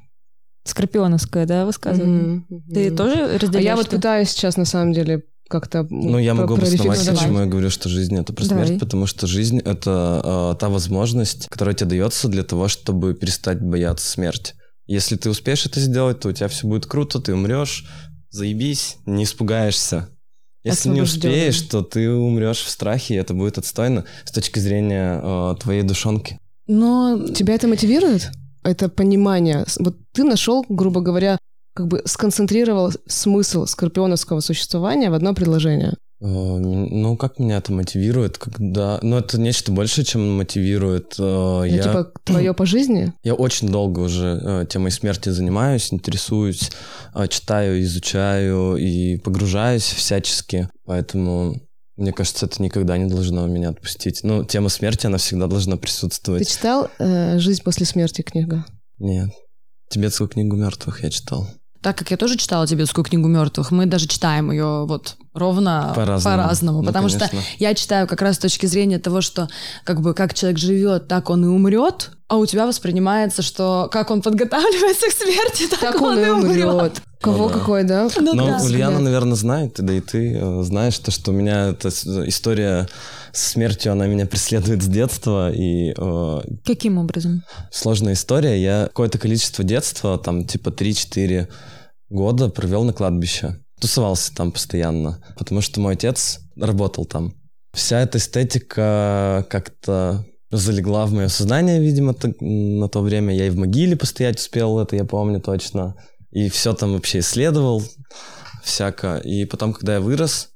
[0.65, 2.43] Скорпионовское, да, высказывание?
[2.73, 3.65] Ты тоже А разделяешь?
[3.65, 7.69] я вот пытаюсь сейчас, на самом деле, как-то Ну, я могу обосновать, почему я говорю,
[7.69, 8.65] что жизнь это про Давай.
[8.67, 13.61] смерть, потому что жизнь это э, та возможность, которая тебе дается для того, чтобы перестать
[13.61, 14.53] бояться смерти.
[14.87, 17.85] Если ты успеешь это сделать, то у тебя все будет круто, ты умрешь,
[18.29, 20.09] заебись, не испугаешься.
[20.63, 25.21] Если не успеешь, то ты умрешь в страхе, и это будет отстойно с точки зрения
[25.21, 26.39] э, твоей душонки.
[26.67, 28.31] но Тебя это мотивирует?
[28.63, 29.63] Это понимание.
[29.77, 31.37] Вот ты нашел, грубо говоря,
[31.75, 35.93] как бы сконцентрировал смысл скорпионовского существования в одно предложение.
[36.21, 38.97] Э, Ну, как меня это мотивирует, когда...
[39.01, 41.15] Ну, это нечто большее, чем мотивирует.
[41.19, 41.83] Э, Ну, Я...
[41.83, 43.13] типа, твое по жизни?
[43.23, 46.71] Я очень долго уже э, темой смерти занимаюсь, интересуюсь,
[47.29, 50.69] читаю, изучаю и погружаюсь всячески.
[50.85, 51.61] Поэтому,
[51.97, 54.21] мне кажется, это никогда не должно меня отпустить.
[54.23, 56.49] Ну, тема смерти, она всегда должна Ты присутствовать.
[56.49, 58.63] читал э, «Жизнь после смерти» книгу?
[58.97, 59.29] Нет.
[59.89, 61.47] Тибетскую книгу мертвых я читал.
[61.85, 66.35] Так как я тоже читала тибетскую книгу мертвых, мы даже читаем ее вот ровно По-разному.
[66.35, 66.81] по-разному.
[66.81, 67.41] Ну, потому что конечно.
[67.59, 69.49] я читаю как раз с точки зрения того, что
[69.83, 74.09] как бы как человек живет, так он и умрет, а у тебя воспринимается, что как
[74.09, 77.03] он подготавливается к смерти, так, Так он и умрет.
[77.21, 77.53] Кого Ну да.
[77.53, 78.07] какой, да?
[78.17, 78.63] Ну Но да.
[78.63, 82.87] Ульяна, наверное, знает, да и ты э, знаешь, то, что у меня эта история
[83.31, 87.43] с смертью, она меня преследует с детства, и э, Каким образом?
[87.71, 88.59] сложная история.
[88.59, 91.47] Я какое-то количество детства, там типа 3-4
[92.09, 93.59] года провел на кладбище.
[93.79, 97.33] Тусовался там постоянно, потому что мой отец работал там.
[97.73, 103.35] Вся эта эстетика как-то залегла в мое сознание, видимо, на то время.
[103.35, 105.95] Я и в могиле постоять успел, это я помню точно.
[106.31, 107.83] И все там вообще исследовал,
[108.63, 109.17] всяко.
[109.17, 110.49] И потом, когда я вырос,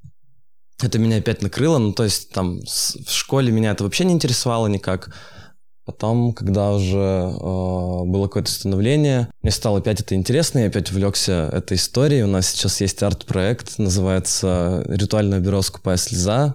[0.82, 1.78] это меня опять накрыло.
[1.78, 5.14] Ну, то есть там в школе меня это вообще не интересовало никак.
[5.90, 7.32] Потом, когда уже э,
[8.06, 12.22] было какое-то становление, мне стало опять это интересно, я опять увлекся этой историей.
[12.22, 16.54] У нас сейчас есть арт-проект, называется «Ритуальное бюро «Скупая слеза».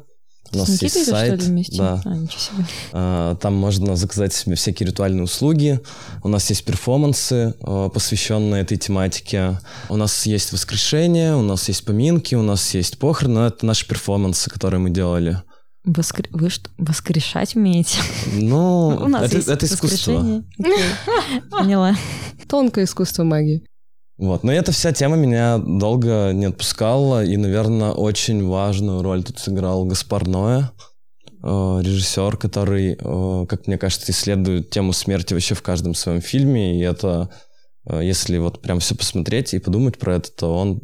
[0.53, 1.35] У нас С Никитой есть сайт.
[1.35, 1.79] что ли, вместе?
[1.79, 2.01] Да.
[2.05, 2.65] А, ничего себе.
[2.93, 5.81] А, Там можно заказать себе всякие ритуальные услуги.
[6.23, 9.59] У нас есть перформансы, а, посвященные этой тематике.
[9.89, 13.35] У нас есть воскрешение, у нас есть поминки, у нас есть похороны.
[13.41, 15.43] Но Это наши перформансы, которые мы делали.
[15.87, 17.99] Воскр- Вы что, воскрешать умеете?
[18.33, 20.43] Ну, У нас это, есть это искусство.
[21.51, 21.95] Поняла.
[22.49, 23.65] Тонкое искусство магии.
[24.17, 24.45] Вот.
[24.45, 29.85] Но эта вся тема меня долго не отпускала, и, наверное, очень важную роль тут сыграл
[29.85, 30.71] Гаспар Ноэ.
[31.43, 36.83] режиссер, который, э, как мне кажется, исследует тему смерти вообще в каждом своем фильме, и
[36.83, 37.29] это,
[37.87, 40.81] э, если вот прям все посмотреть и подумать про это, то он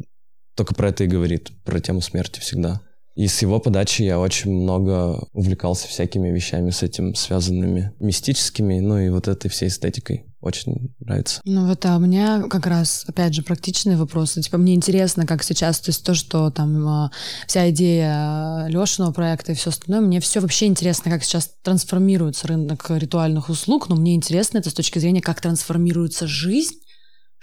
[0.55, 2.81] только про это и говорит, про тему смерти всегда.
[3.15, 8.99] И с его подачи я очень много увлекался всякими вещами с этим связанными, мистическими, ну
[8.99, 10.25] и вот этой всей эстетикой.
[10.39, 11.39] Очень нравится.
[11.45, 14.41] Ну вот, а у меня как раз, опять же, практичные вопросы.
[14.41, 17.11] Типа, мне интересно, как сейчас, то есть то, что там а,
[17.45, 22.89] вся идея Лешиного проекта и все остальное, мне все вообще интересно, как сейчас трансформируется рынок
[22.89, 26.79] ритуальных услуг, но мне интересно это с точки зрения, как трансформируется жизнь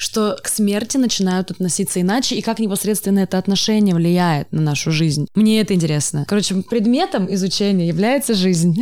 [0.00, 5.26] что к смерти начинают относиться иначе, и как непосредственно это отношение влияет на нашу жизнь.
[5.34, 6.24] Мне это интересно.
[6.28, 8.76] Короче, предметом изучения является жизнь,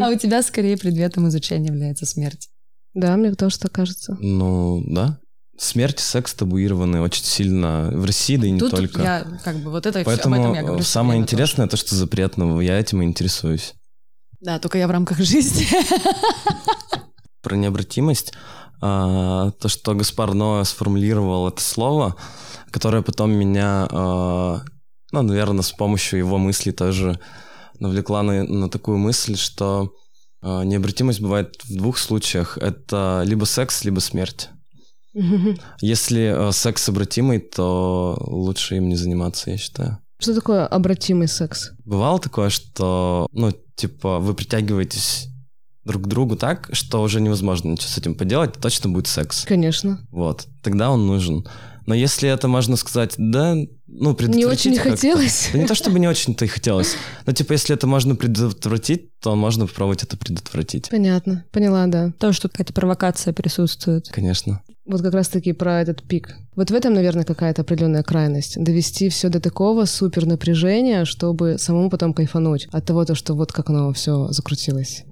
[0.00, 2.48] а у тебя скорее предметом изучения является смерть.
[2.94, 4.16] Да, мне тоже так кажется.
[4.18, 5.18] Ну, да.
[5.58, 9.02] Смерть, секс табуированы очень сильно в России, да и не Тут только.
[9.02, 10.82] я как бы вот это Поэтому об этом я говорю.
[10.82, 12.58] самое интересное то, что запретного.
[12.62, 13.68] Я этим и интересуюсь.
[13.68, 13.74] тоже.
[14.40, 15.66] Да, только я в рамках жизни.
[17.42, 18.32] Про необратимость.
[18.80, 22.16] А, то, что Гаспар Ноэ сформулировал это слово,
[22.70, 24.62] которое потом меня, а,
[25.12, 27.18] ну, наверное, с помощью его мыслей тоже
[27.78, 29.92] навлекла на, на такую мысль, что
[30.42, 32.58] а, необратимость бывает в двух случаях.
[32.58, 34.50] Это либо секс, либо смерть.
[35.80, 39.98] Если секс обратимый, то лучше им не заниматься, я считаю.
[40.18, 41.72] Что такое обратимый секс?
[41.84, 45.28] Бывало такое, что, ну, типа, вы притягиваетесь
[45.86, 49.44] друг к другу так, что уже невозможно ничего с этим поделать, точно будет секс.
[49.46, 50.00] Конечно.
[50.10, 50.46] Вот.
[50.62, 51.46] Тогда он нужен.
[51.86, 53.54] Но если это можно сказать, да,
[53.86, 54.90] ну, предотвратить Не очень не как-то.
[54.90, 55.50] хотелось.
[55.52, 56.96] Да не то, чтобы не очень-то и хотелось.
[57.24, 60.90] Но, типа, если это можно предотвратить, то можно попробовать это предотвратить.
[60.90, 61.44] Понятно.
[61.52, 62.12] Поняла, да.
[62.18, 64.08] Тоже тут какая-то провокация присутствует.
[64.08, 64.60] Конечно.
[64.84, 66.36] Вот как раз-таки про этот пик.
[66.56, 68.60] Вот в этом, наверное, какая-то определенная крайность.
[68.62, 73.52] Довести все до такого супер напряжения, чтобы самому потом кайфануть от того, то, что вот
[73.52, 75.04] как оно все закрутилось.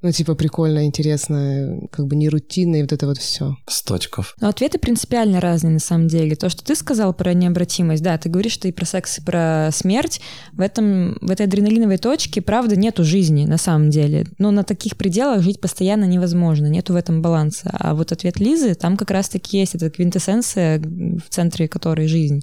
[0.00, 3.56] Ну, типа, прикольно, интересно, как бы не рутинно, и вот это вот все.
[3.66, 4.34] С точков.
[4.40, 6.36] Но ответы принципиально разные на самом деле.
[6.36, 9.70] То, что ты сказал про необратимость, да, ты говоришь, что и про секс, и про
[9.72, 10.20] смерть.
[10.52, 14.26] В, этом, в этой адреналиновой точке, правда, нету жизни на самом деле.
[14.38, 17.70] Но на таких пределах жить постоянно невозможно, нету в этом баланса.
[17.72, 22.42] А вот ответ Лизы, там как раз-таки есть эта квинтэссенция, в центре которой жизнь.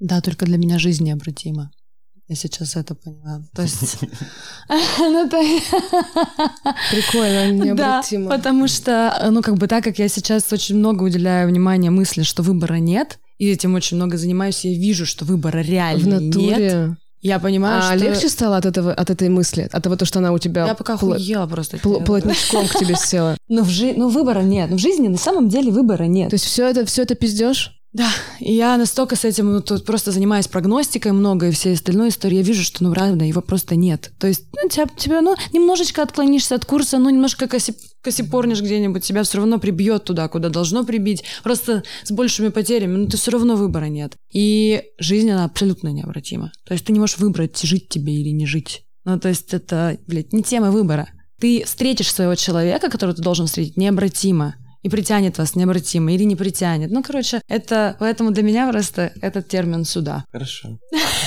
[0.00, 1.70] Да, только для меня жизнь необратима.
[2.28, 3.42] Я сейчас это поняла.
[3.54, 3.98] То есть...
[4.98, 5.28] Ну,
[6.90, 8.30] Прикольно, необратимо.
[8.30, 12.22] Да, потому что, ну, как бы так как я сейчас очень много уделяю внимания мысли,
[12.22, 16.96] что выбора нет, и этим очень много занимаюсь, я вижу, что выбора реально нет.
[17.22, 18.04] Я понимаю, А что...
[18.06, 20.74] легче стало от этого, от этой мысли, от того, то, что она у тебя Я
[20.74, 21.76] пока пла- охуела просто.
[21.78, 23.36] пл- плотничком к тебе села.
[23.48, 24.70] Ну, в жи- ну, выбора нет.
[24.70, 26.30] В жизни на самом деле выбора нет.
[26.30, 27.72] То есть все это, все это пиздешь?
[27.96, 32.10] Да, и я настолько с этим ну, тут просто занимаюсь прогностикой много и всей остальной
[32.10, 32.40] историей.
[32.40, 34.12] Я вижу, что, ну, правда, его просто нет.
[34.18, 37.72] То есть, ну, тебя, тебя, ну, немножечко отклонишься от курса, ну, немножко коси,
[38.02, 41.24] косипорнишь где-нибудь, тебя все равно прибьет туда, куда должно прибить.
[41.42, 44.18] Просто с большими потерями, но ты все равно выбора нет.
[44.30, 46.52] И жизнь, она абсолютно необратима.
[46.66, 48.82] То есть ты не можешь выбрать, жить тебе или не жить.
[49.06, 51.08] Ну, то есть это, блядь, не тема выбора.
[51.40, 54.56] Ты встретишь своего человека, которого ты должен встретить, необратимо
[54.86, 56.92] и притянет вас необратимо или не притянет.
[56.92, 60.24] Ну, короче, это поэтому для меня просто этот термин суда.
[60.30, 60.78] Хорошо.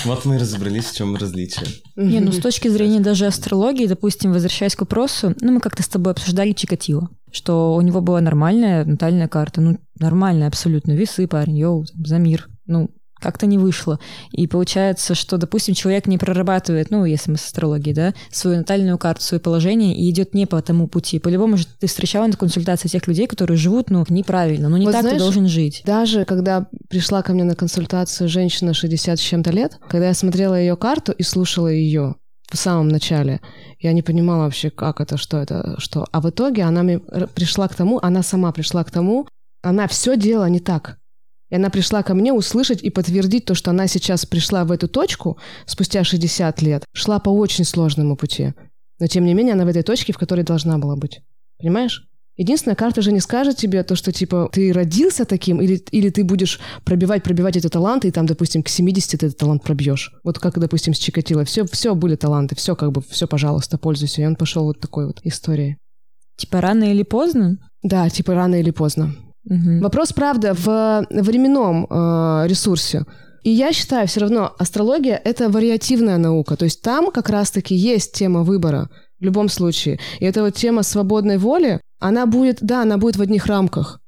[0.05, 1.68] Вот мы и разобрались, в чем различие.
[1.97, 5.89] Не, ну с точки зрения даже астрологии, допустим, возвращаясь к вопросу, ну мы как-то с
[5.89, 11.57] тобой обсуждали Чикатило, что у него была нормальная натальная карта, ну нормальная абсолютно, весы парень,
[11.57, 12.89] йоу, за мир, ну
[13.20, 13.99] как-то не вышло.
[14.32, 18.97] И получается, что, допустим, человек не прорабатывает, ну, если мы с астрологией, да, свою натальную
[18.97, 21.20] карту, свое положение и идет не по тому пути.
[21.20, 24.91] По-любому же ты встречала на консультации тех людей, которые живут, ну, неправильно, ну, не Вот
[24.93, 25.82] так знаешь, ты должен жить.
[25.86, 30.59] Даже когда пришла ко мне на консультацию женщина 60 с чем-то лет, когда я смотрела
[30.59, 32.15] ее карту и слушала ее
[32.51, 33.41] в самом начале,
[33.80, 36.05] я не понимала вообще, как это, что это, что.
[36.11, 39.28] А в итоге она мне р- пришла к тому, она сама пришла к тому,
[39.61, 40.97] она все делала не так.
[41.49, 44.87] И она пришла ко мне услышать и подтвердить то, что она сейчас пришла в эту
[44.87, 48.53] точку спустя 60 лет, шла по очень сложному пути.
[48.99, 51.21] Но тем не менее она в этой точке, в которой должна была быть.
[51.57, 52.05] Понимаешь?
[52.39, 56.23] Единственная карта же не скажет тебе то, что типа ты родился таким, или, или ты
[56.23, 60.13] будешь пробивать, пробивать эти таланты, и там, допустим, к 70 ты этот талант пробьешь.
[60.23, 61.43] Вот как, допустим, с Чикатило.
[61.43, 64.21] Все, все были таланты, все как бы, все, пожалуйста, пользуйся.
[64.21, 65.75] И он пошел вот такой вот историей.
[66.37, 67.57] Типа рано или поздно?
[67.83, 69.13] Да, типа рано или поздно.
[69.49, 69.81] Мгм.
[69.81, 73.05] Вопрос, правда, в временном э, ресурсе.
[73.43, 76.55] И я считаю, все равно астрология— это вариативная наука.
[76.55, 78.89] То есть там как раз-таки есть тема выбора
[79.19, 79.99] в любом случае.
[80.19, 83.99] И эта вот тема свободной воли, она будет, да, она будет в одних рамках.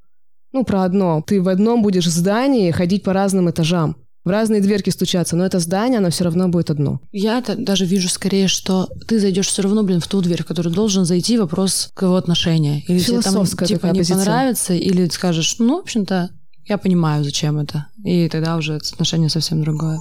[0.54, 1.24] Ну, про одно.
[1.26, 3.96] Ты в одном будешь здании ходить по разным этажам.
[4.24, 7.00] В разные дверки стучаться, но это здание, оно все равно будет одно.
[7.12, 10.74] Я даже вижу скорее, что ты зайдешь все равно, блин, в ту дверь, в которую
[10.74, 12.84] должен зайти вопрос к его отношения.
[12.88, 14.18] Или тебе там типа не позиция.
[14.18, 16.30] понравится, или скажешь, ну, в общем-то,
[16.66, 17.88] я понимаю, зачем это.
[18.04, 20.00] И тогда уже отношение совсем другое.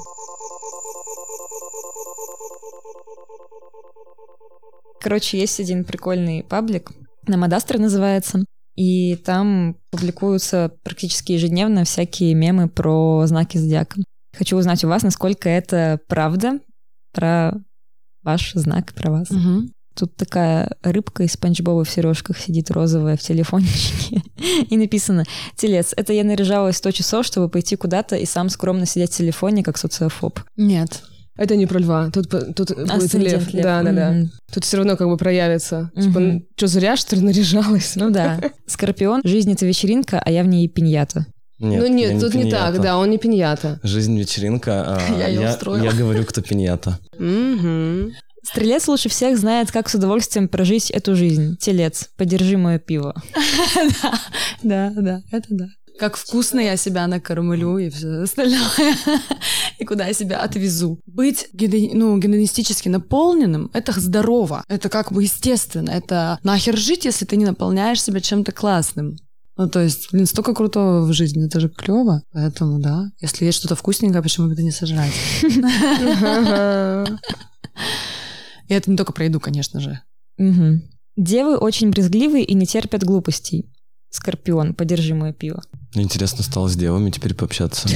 [5.00, 6.92] Короче, есть один прикольный паблик,
[7.26, 8.44] Намадастер называется.
[8.76, 14.00] И там публикуются практически ежедневно всякие мемы про знаки зодиака.
[14.36, 16.60] Хочу узнать у вас, насколько это правда
[17.12, 17.52] про
[18.22, 19.30] ваш знак, про вас.
[19.30, 19.70] Угу.
[19.96, 24.22] Тут такая рыбка из Спанч Боба в сережках сидит розовая в телефончике.
[24.70, 25.24] И написано
[25.56, 29.62] «Телец, это я наряжалась 100 часов, чтобы пойти куда-то и сам скромно сидеть в телефоне,
[29.62, 30.40] как социофоб».
[30.56, 31.02] Нет.
[31.36, 33.52] Это не про льва, тут, тут а будет лев.
[33.52, 33.62] лев.
[33.62, 34.14] Да, да, да.
[34.14, 34.28] Mm-hmm.
[34.52, 35.90] Тут все равно как бы проявится.
[35.96, 36.02] Mm-hmm.
[36.02, 37.96] Типа, что зря, что ли, наряжалась?
[37.96, 38.40] Ну да.
[38.66, 41.26] Скорпион, жизнь— это вечеринка, а я в ней пиньята.
[41.60, 43.78] Нет, ну нет, тут не, не так, да, он не пиньята.
[43.82, 46.98] Жизнь вечеринка, а я, я, я говорю, кто пиньята.
[48.42, 51.56] Стрелец лучше всех знает, как с удовольствием прожить эту жизнь.
[51.58, 53.14] Телец, подержи мое пиво.
[54.62, 55.66] Да, да, это да.
[55.98, 58.60] Как вкусно я себя накормлю и все остальное.
[59.78, 60.98] и куда я себя отвезу.
[61.06, 64.64] Быть ну, гедонистически наполненным— это здорово.
[64.68, 65.90] Это как бы естественно.
[65.90, 69.16] Это нахер жить, если ты не наполняешь себя чем-то классным.
[69.60, 72.22] Ну, то есть, блин, столько крутого в жизни, это же клево.
[72.32, 75.12] Поэтому, да, если есть что-то вкусненькое, почему бы это не сожрать?
[78.68, 80.00] И это не только про еду, конечно же.
[81.18, 83.70] Девы очень брезгливые и не терпят глупостей.
[84.08, 85.62] Скорпион, подержи мое пиво.
[85.92, 87.86] Интересно стало с девами теперь пообщаться.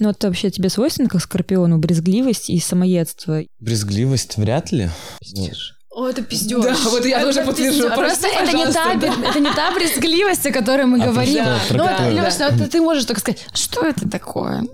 [0.00, 3.40] Ну, это вообще тебе свойственно, как Скорпиону, брезгливость и самоедство?
[3.60, 4.90] Брезгливость вряд ли.
[5.20, 5.76] Пиздишь.
[5.94, 6.64] О, это пиздеж.
[6.64, 7.88] Да, вот я тоже подтвержу.
[7.90, 11.44] Просто это не, та, это не та брезгливость, о которой мы а говорим.
[11.44, 12.66] Да, ну, это, Леш, да.
[12.66, 14.64] ты можешь только сказать, что это такое?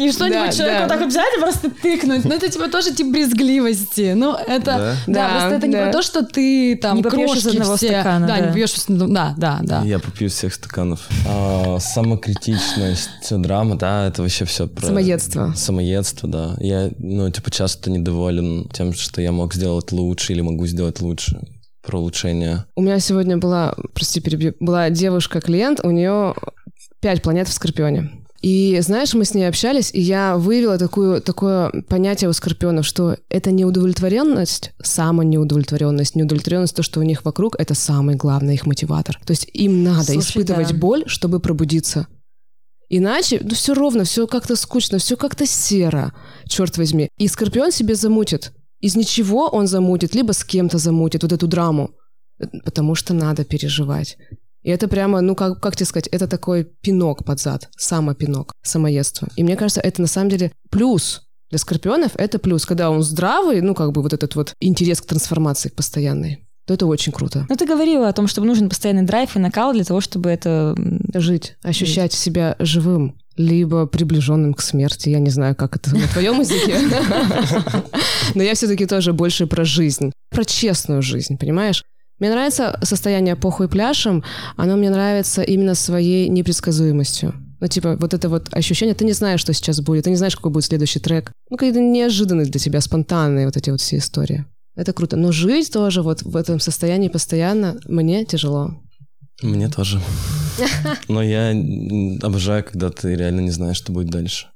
[0.00, 0.88] И что-нибудь да, человеку да.
[0.88, 2.24] так вот взять и просто тыкнуть.
[2.24, 4.14] Ну, это типа тоже тип брезгливости.
[4.14, 4.64] Ну, это...
[4.64, 7.76] Да, да, да просто это не про то, что ты там не попьешь из одного
[7.76, 7.90] все...
[7.90, 8.26] стакана.
[8.26, 9.82] Да, да, не попьешь из Да, да, да.
[9.84, 11.06] Я попью всех стаканов.
[11.28, 14.86] А, самокритичность, драма, да, это вообще все про...
[14.86, 15.52] Самоедство.
[15.56, 16.56] Самоедство, да.
[16.58, 21.40] Я, ну, типа, часто недоволен тем, что я мог сделать лучше или могу сделать лучше
[21.82, 22.64] про улучшение.
[22.74, 26.34] У меня сегодня была, прости, перебью, была девушка-клиент, у нее
[27.00, 28.23] пять планет в Скорпионе.
[28.44, 33.16] И знаешь, мы с ней общались, и я выявила такую, такое понятие у скорпионов, что
[33.30, 39.18] это неудовлетворенность, самая неудовлетворенность, неудовлетворенность, то, что у них вокруг, это самый главный их мотиватор.
[39.24, 40.76] То есть им надо Слушай, испытывать да.
[40.76, 42.06] боль, чтобы пробудиться.
[42.90, 46.12] Иначе, ну все ровно, все как-то скучно, все как-то серо,
[46.46, 47.08] черт возьми.
[47.16, 48.52] И скорпион себе замутит.
[48.78, 51.92] Из ничего он замутит, либо с кем-то замутит вот эту драму.
[52.62, 54.18] Потому что надо переживать.
[54.64, 59.28] И это прямо, ну, как, как тебе сказать, это такой пинок под зад, самопинок, самоедство.
[59.36, 63.60] И мне кажется, это на самом деле плюс для скорпионов это плюс, когда он здравый,
[63.60, 67.46] ну, как бы вот этот вот интерес к трансформации постоянной, то это очень круто.
[67.48, 70.74] Ну, ты говорила о том, что нужен постоянный драйв и накал для того, чтобы это...
[71.14, 72.20] Жить, ощущать Жить.
[72.20, 75.10] себя живым, либо приближенным к смерти.
[75.10, 76.78] Я не знаю, как это на твоем языке.
[78.34, 81.84] Но я все-таки тоже больше про жизнь, про честную жизнь, понимаешь?
[82.24, 84.24] Мне нравится состояние похуй пляшем,
[84.56, 87.34] оно мне нравится именно своей непредсказуемостью.
[87.60, 90.34] Ну, типа, вот это вот ощущение, ты не знаешь, что сейчас будет, ты не знаешь,
[90.34, 91.32] какой будет следующий трек.
[91.50, 94.46] Ну, какие-то неожиданные для тебя, спонтанные вот эти вот все истории.
[94.74, 95.18] Это круто.
[95.18, 98.70] Но жить тоже вот в этом состоянии постоянно мне тяжело.
[99.42, 100.00] Мне тоже.
[101.08, 101.54] Но я
[102.22, 104.46] обожаю, когда ты реально не знаешь, что будет дальше.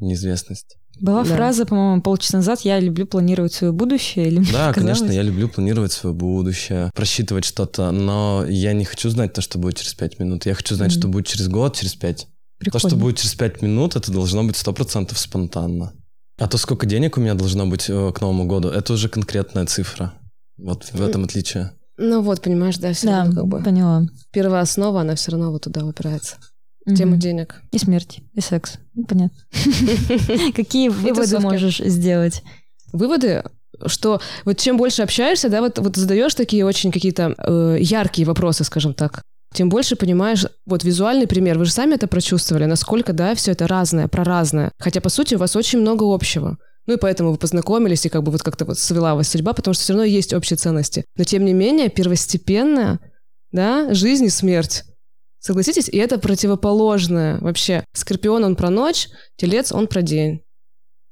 [0.00, 0.78] Неизвестность.
[1.00, 1.34] Была да.
[1.34, 4.28] фраза, по-моему, полчаса назад «Я люблю планировать свое будущее».
[4.28, 9.32] Или да, конечно, я люблю планировать свое будущее, просчитывать что-то, но я не хочу знать
[9.32, 10.46] то, что будет через пять минут.
[10.46, 12.28] Я хочу знать, mm что будет через год, через пять.
[12.58, 12.80] Прикольно.
[12.80, 15.92] То, что будет через пять минут, это должно быть сто процентов спонтанно.
[16.38, 19.66] А то, сколько денег у меня должно быть э, к Новому году, это уже конкретная
[19.66, 20.14] цифра.
[20.56, 21.72] Вот в этом отличие.
[21.96, 23.62] Ну вот, понимаешь, да, все да, равно как бы.
[23.62, 24.02] поняла.
[24.32, 26.36] Первая основа, она все равно вот туда упирается
[26.86, 27.62] тему денег.
[27.72, 28.78] И смерть, и секс.
[28.94, 29.38] Ну, понятно.
[30.54, 32.42] Какие выводы можешь сделать?
[32.92, 33.42] Выводы,
[33.86, 38.64] что вот чем больше общаешься, да, вот, вот задаешь такие очень какие-то э, яркие вопросы,
[38.64, 39.22] скажем так,
[39.54, 43.68] тем больше понимаешь, вот визуальный пример, вы же сами это прочувствовали, насколько, да, все это
[43.68, 44.72] разное, про разное.
[44.78, 46.58] Хотя, по сути, у вас очень много общего.
[46.86, 49.74] Ну и поэтому вы познакомились, и как бы вот как-то вот свела вас судьба, потому
[49.74, 51.04] что все равно есть общие ценности.
[51.16, 52.98] Но тем не менее, первостепенно,
[53.52, 54.84] да, жизнь и смерть.
[55.44, 57.84] Согласитесь, и это противоположное вообще.
[57.92, 60.40] Скорпион, он про ночь, телец, он про день.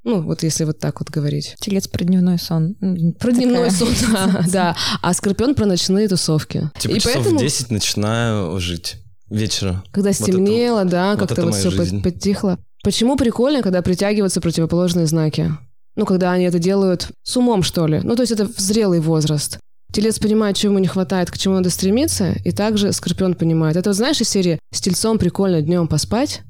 [0.04, 1.54] Ну, вот если вот так вот говорить.
[1.60, 2.74] Телец про дневной сон.
[3.20, 3.34] Про Такая.
[3.34, 4.76] дневной сон, да, да.
[5.02, 6.70] А скорпион про ночные тусовки.
[6.78, 7.38] Типа и часов поэтому...
[7.38, 8.96] в 10 начинаю жить
[9.28, 9.84] вечера.
[9.92, 12.02] Когда стемнело, вот это, да, как-то вот, вот все жизнь.
[12.02, 12.58] потихло.
[12.82, 15.52] Почему прикольно, когда притягиваются противоположные знаки?
[15.94, 18.00] Ну, когда они это делают с умом, что ли.
[18.02, 19.58] Ну, то есть это зрелый возраст.
[19.92, 23.76] Телец понимает, чего ему не хватает, к чему надо стремиться, и также Скорпион понимает.
[23.76, 26.42] Это, вот знаешь, из серии «С тельцом прикольно днем поспать,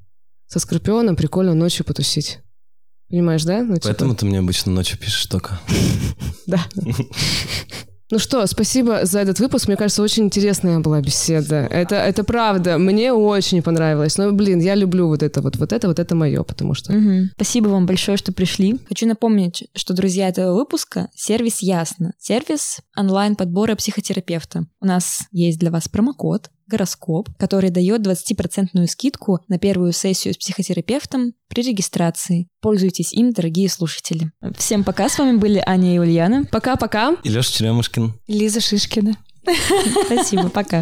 [0.47, 2.38] со Скорпионом прикольно ночью потусить».
[3.11, 3.62] Понимаешь, да?
[3.62, 5.61] Ну, типа- Поэтому ты мне обычно ночью пишешь только.
[6.47, 6.64] Да.
[8.13, 9.69] Ну что, спасибо за этот выпуск.
[9.69, 11.67] Мне кажется, очень интересная была беседа.
[11.71, 12.77] Это, это правда.
[12.77, 14.19] Мне очень понравилось.
[14.19, 15.57] Но, блин, я люблю вот это вот.
[15.57, 16.93] Вот это вот это мое, потому что...
[16.93, 17.31] Мгм.
[17.37, 18.79] Спасибо вам большое, что пришли.
[18.87, 22.13] Хочу напомнить, что друзья этого выпуска— сервис Ясно.
[22.19, 24.67] Сервис онлайн-подбора психотерапевта.
[24.83, 30.39] У нас есть для вас промокод гороскоп, который дает 20% скидку на первую сессию с
[30.39, 32.49] психотерапевтом при регистрации.
[32.61, 34.33] Пользуйтесь им, дорогие слушатели.
[34.57, 36.47] Всем пока, с вами были Аня и Ульяна.
[36.51, 37.16] Пока-пока.
[37.25, 38.14] И Леша Черемушкин.
[38.27, 39.16] Лиза Шишкина.
[40.07, 40.81] Спасибо, пока.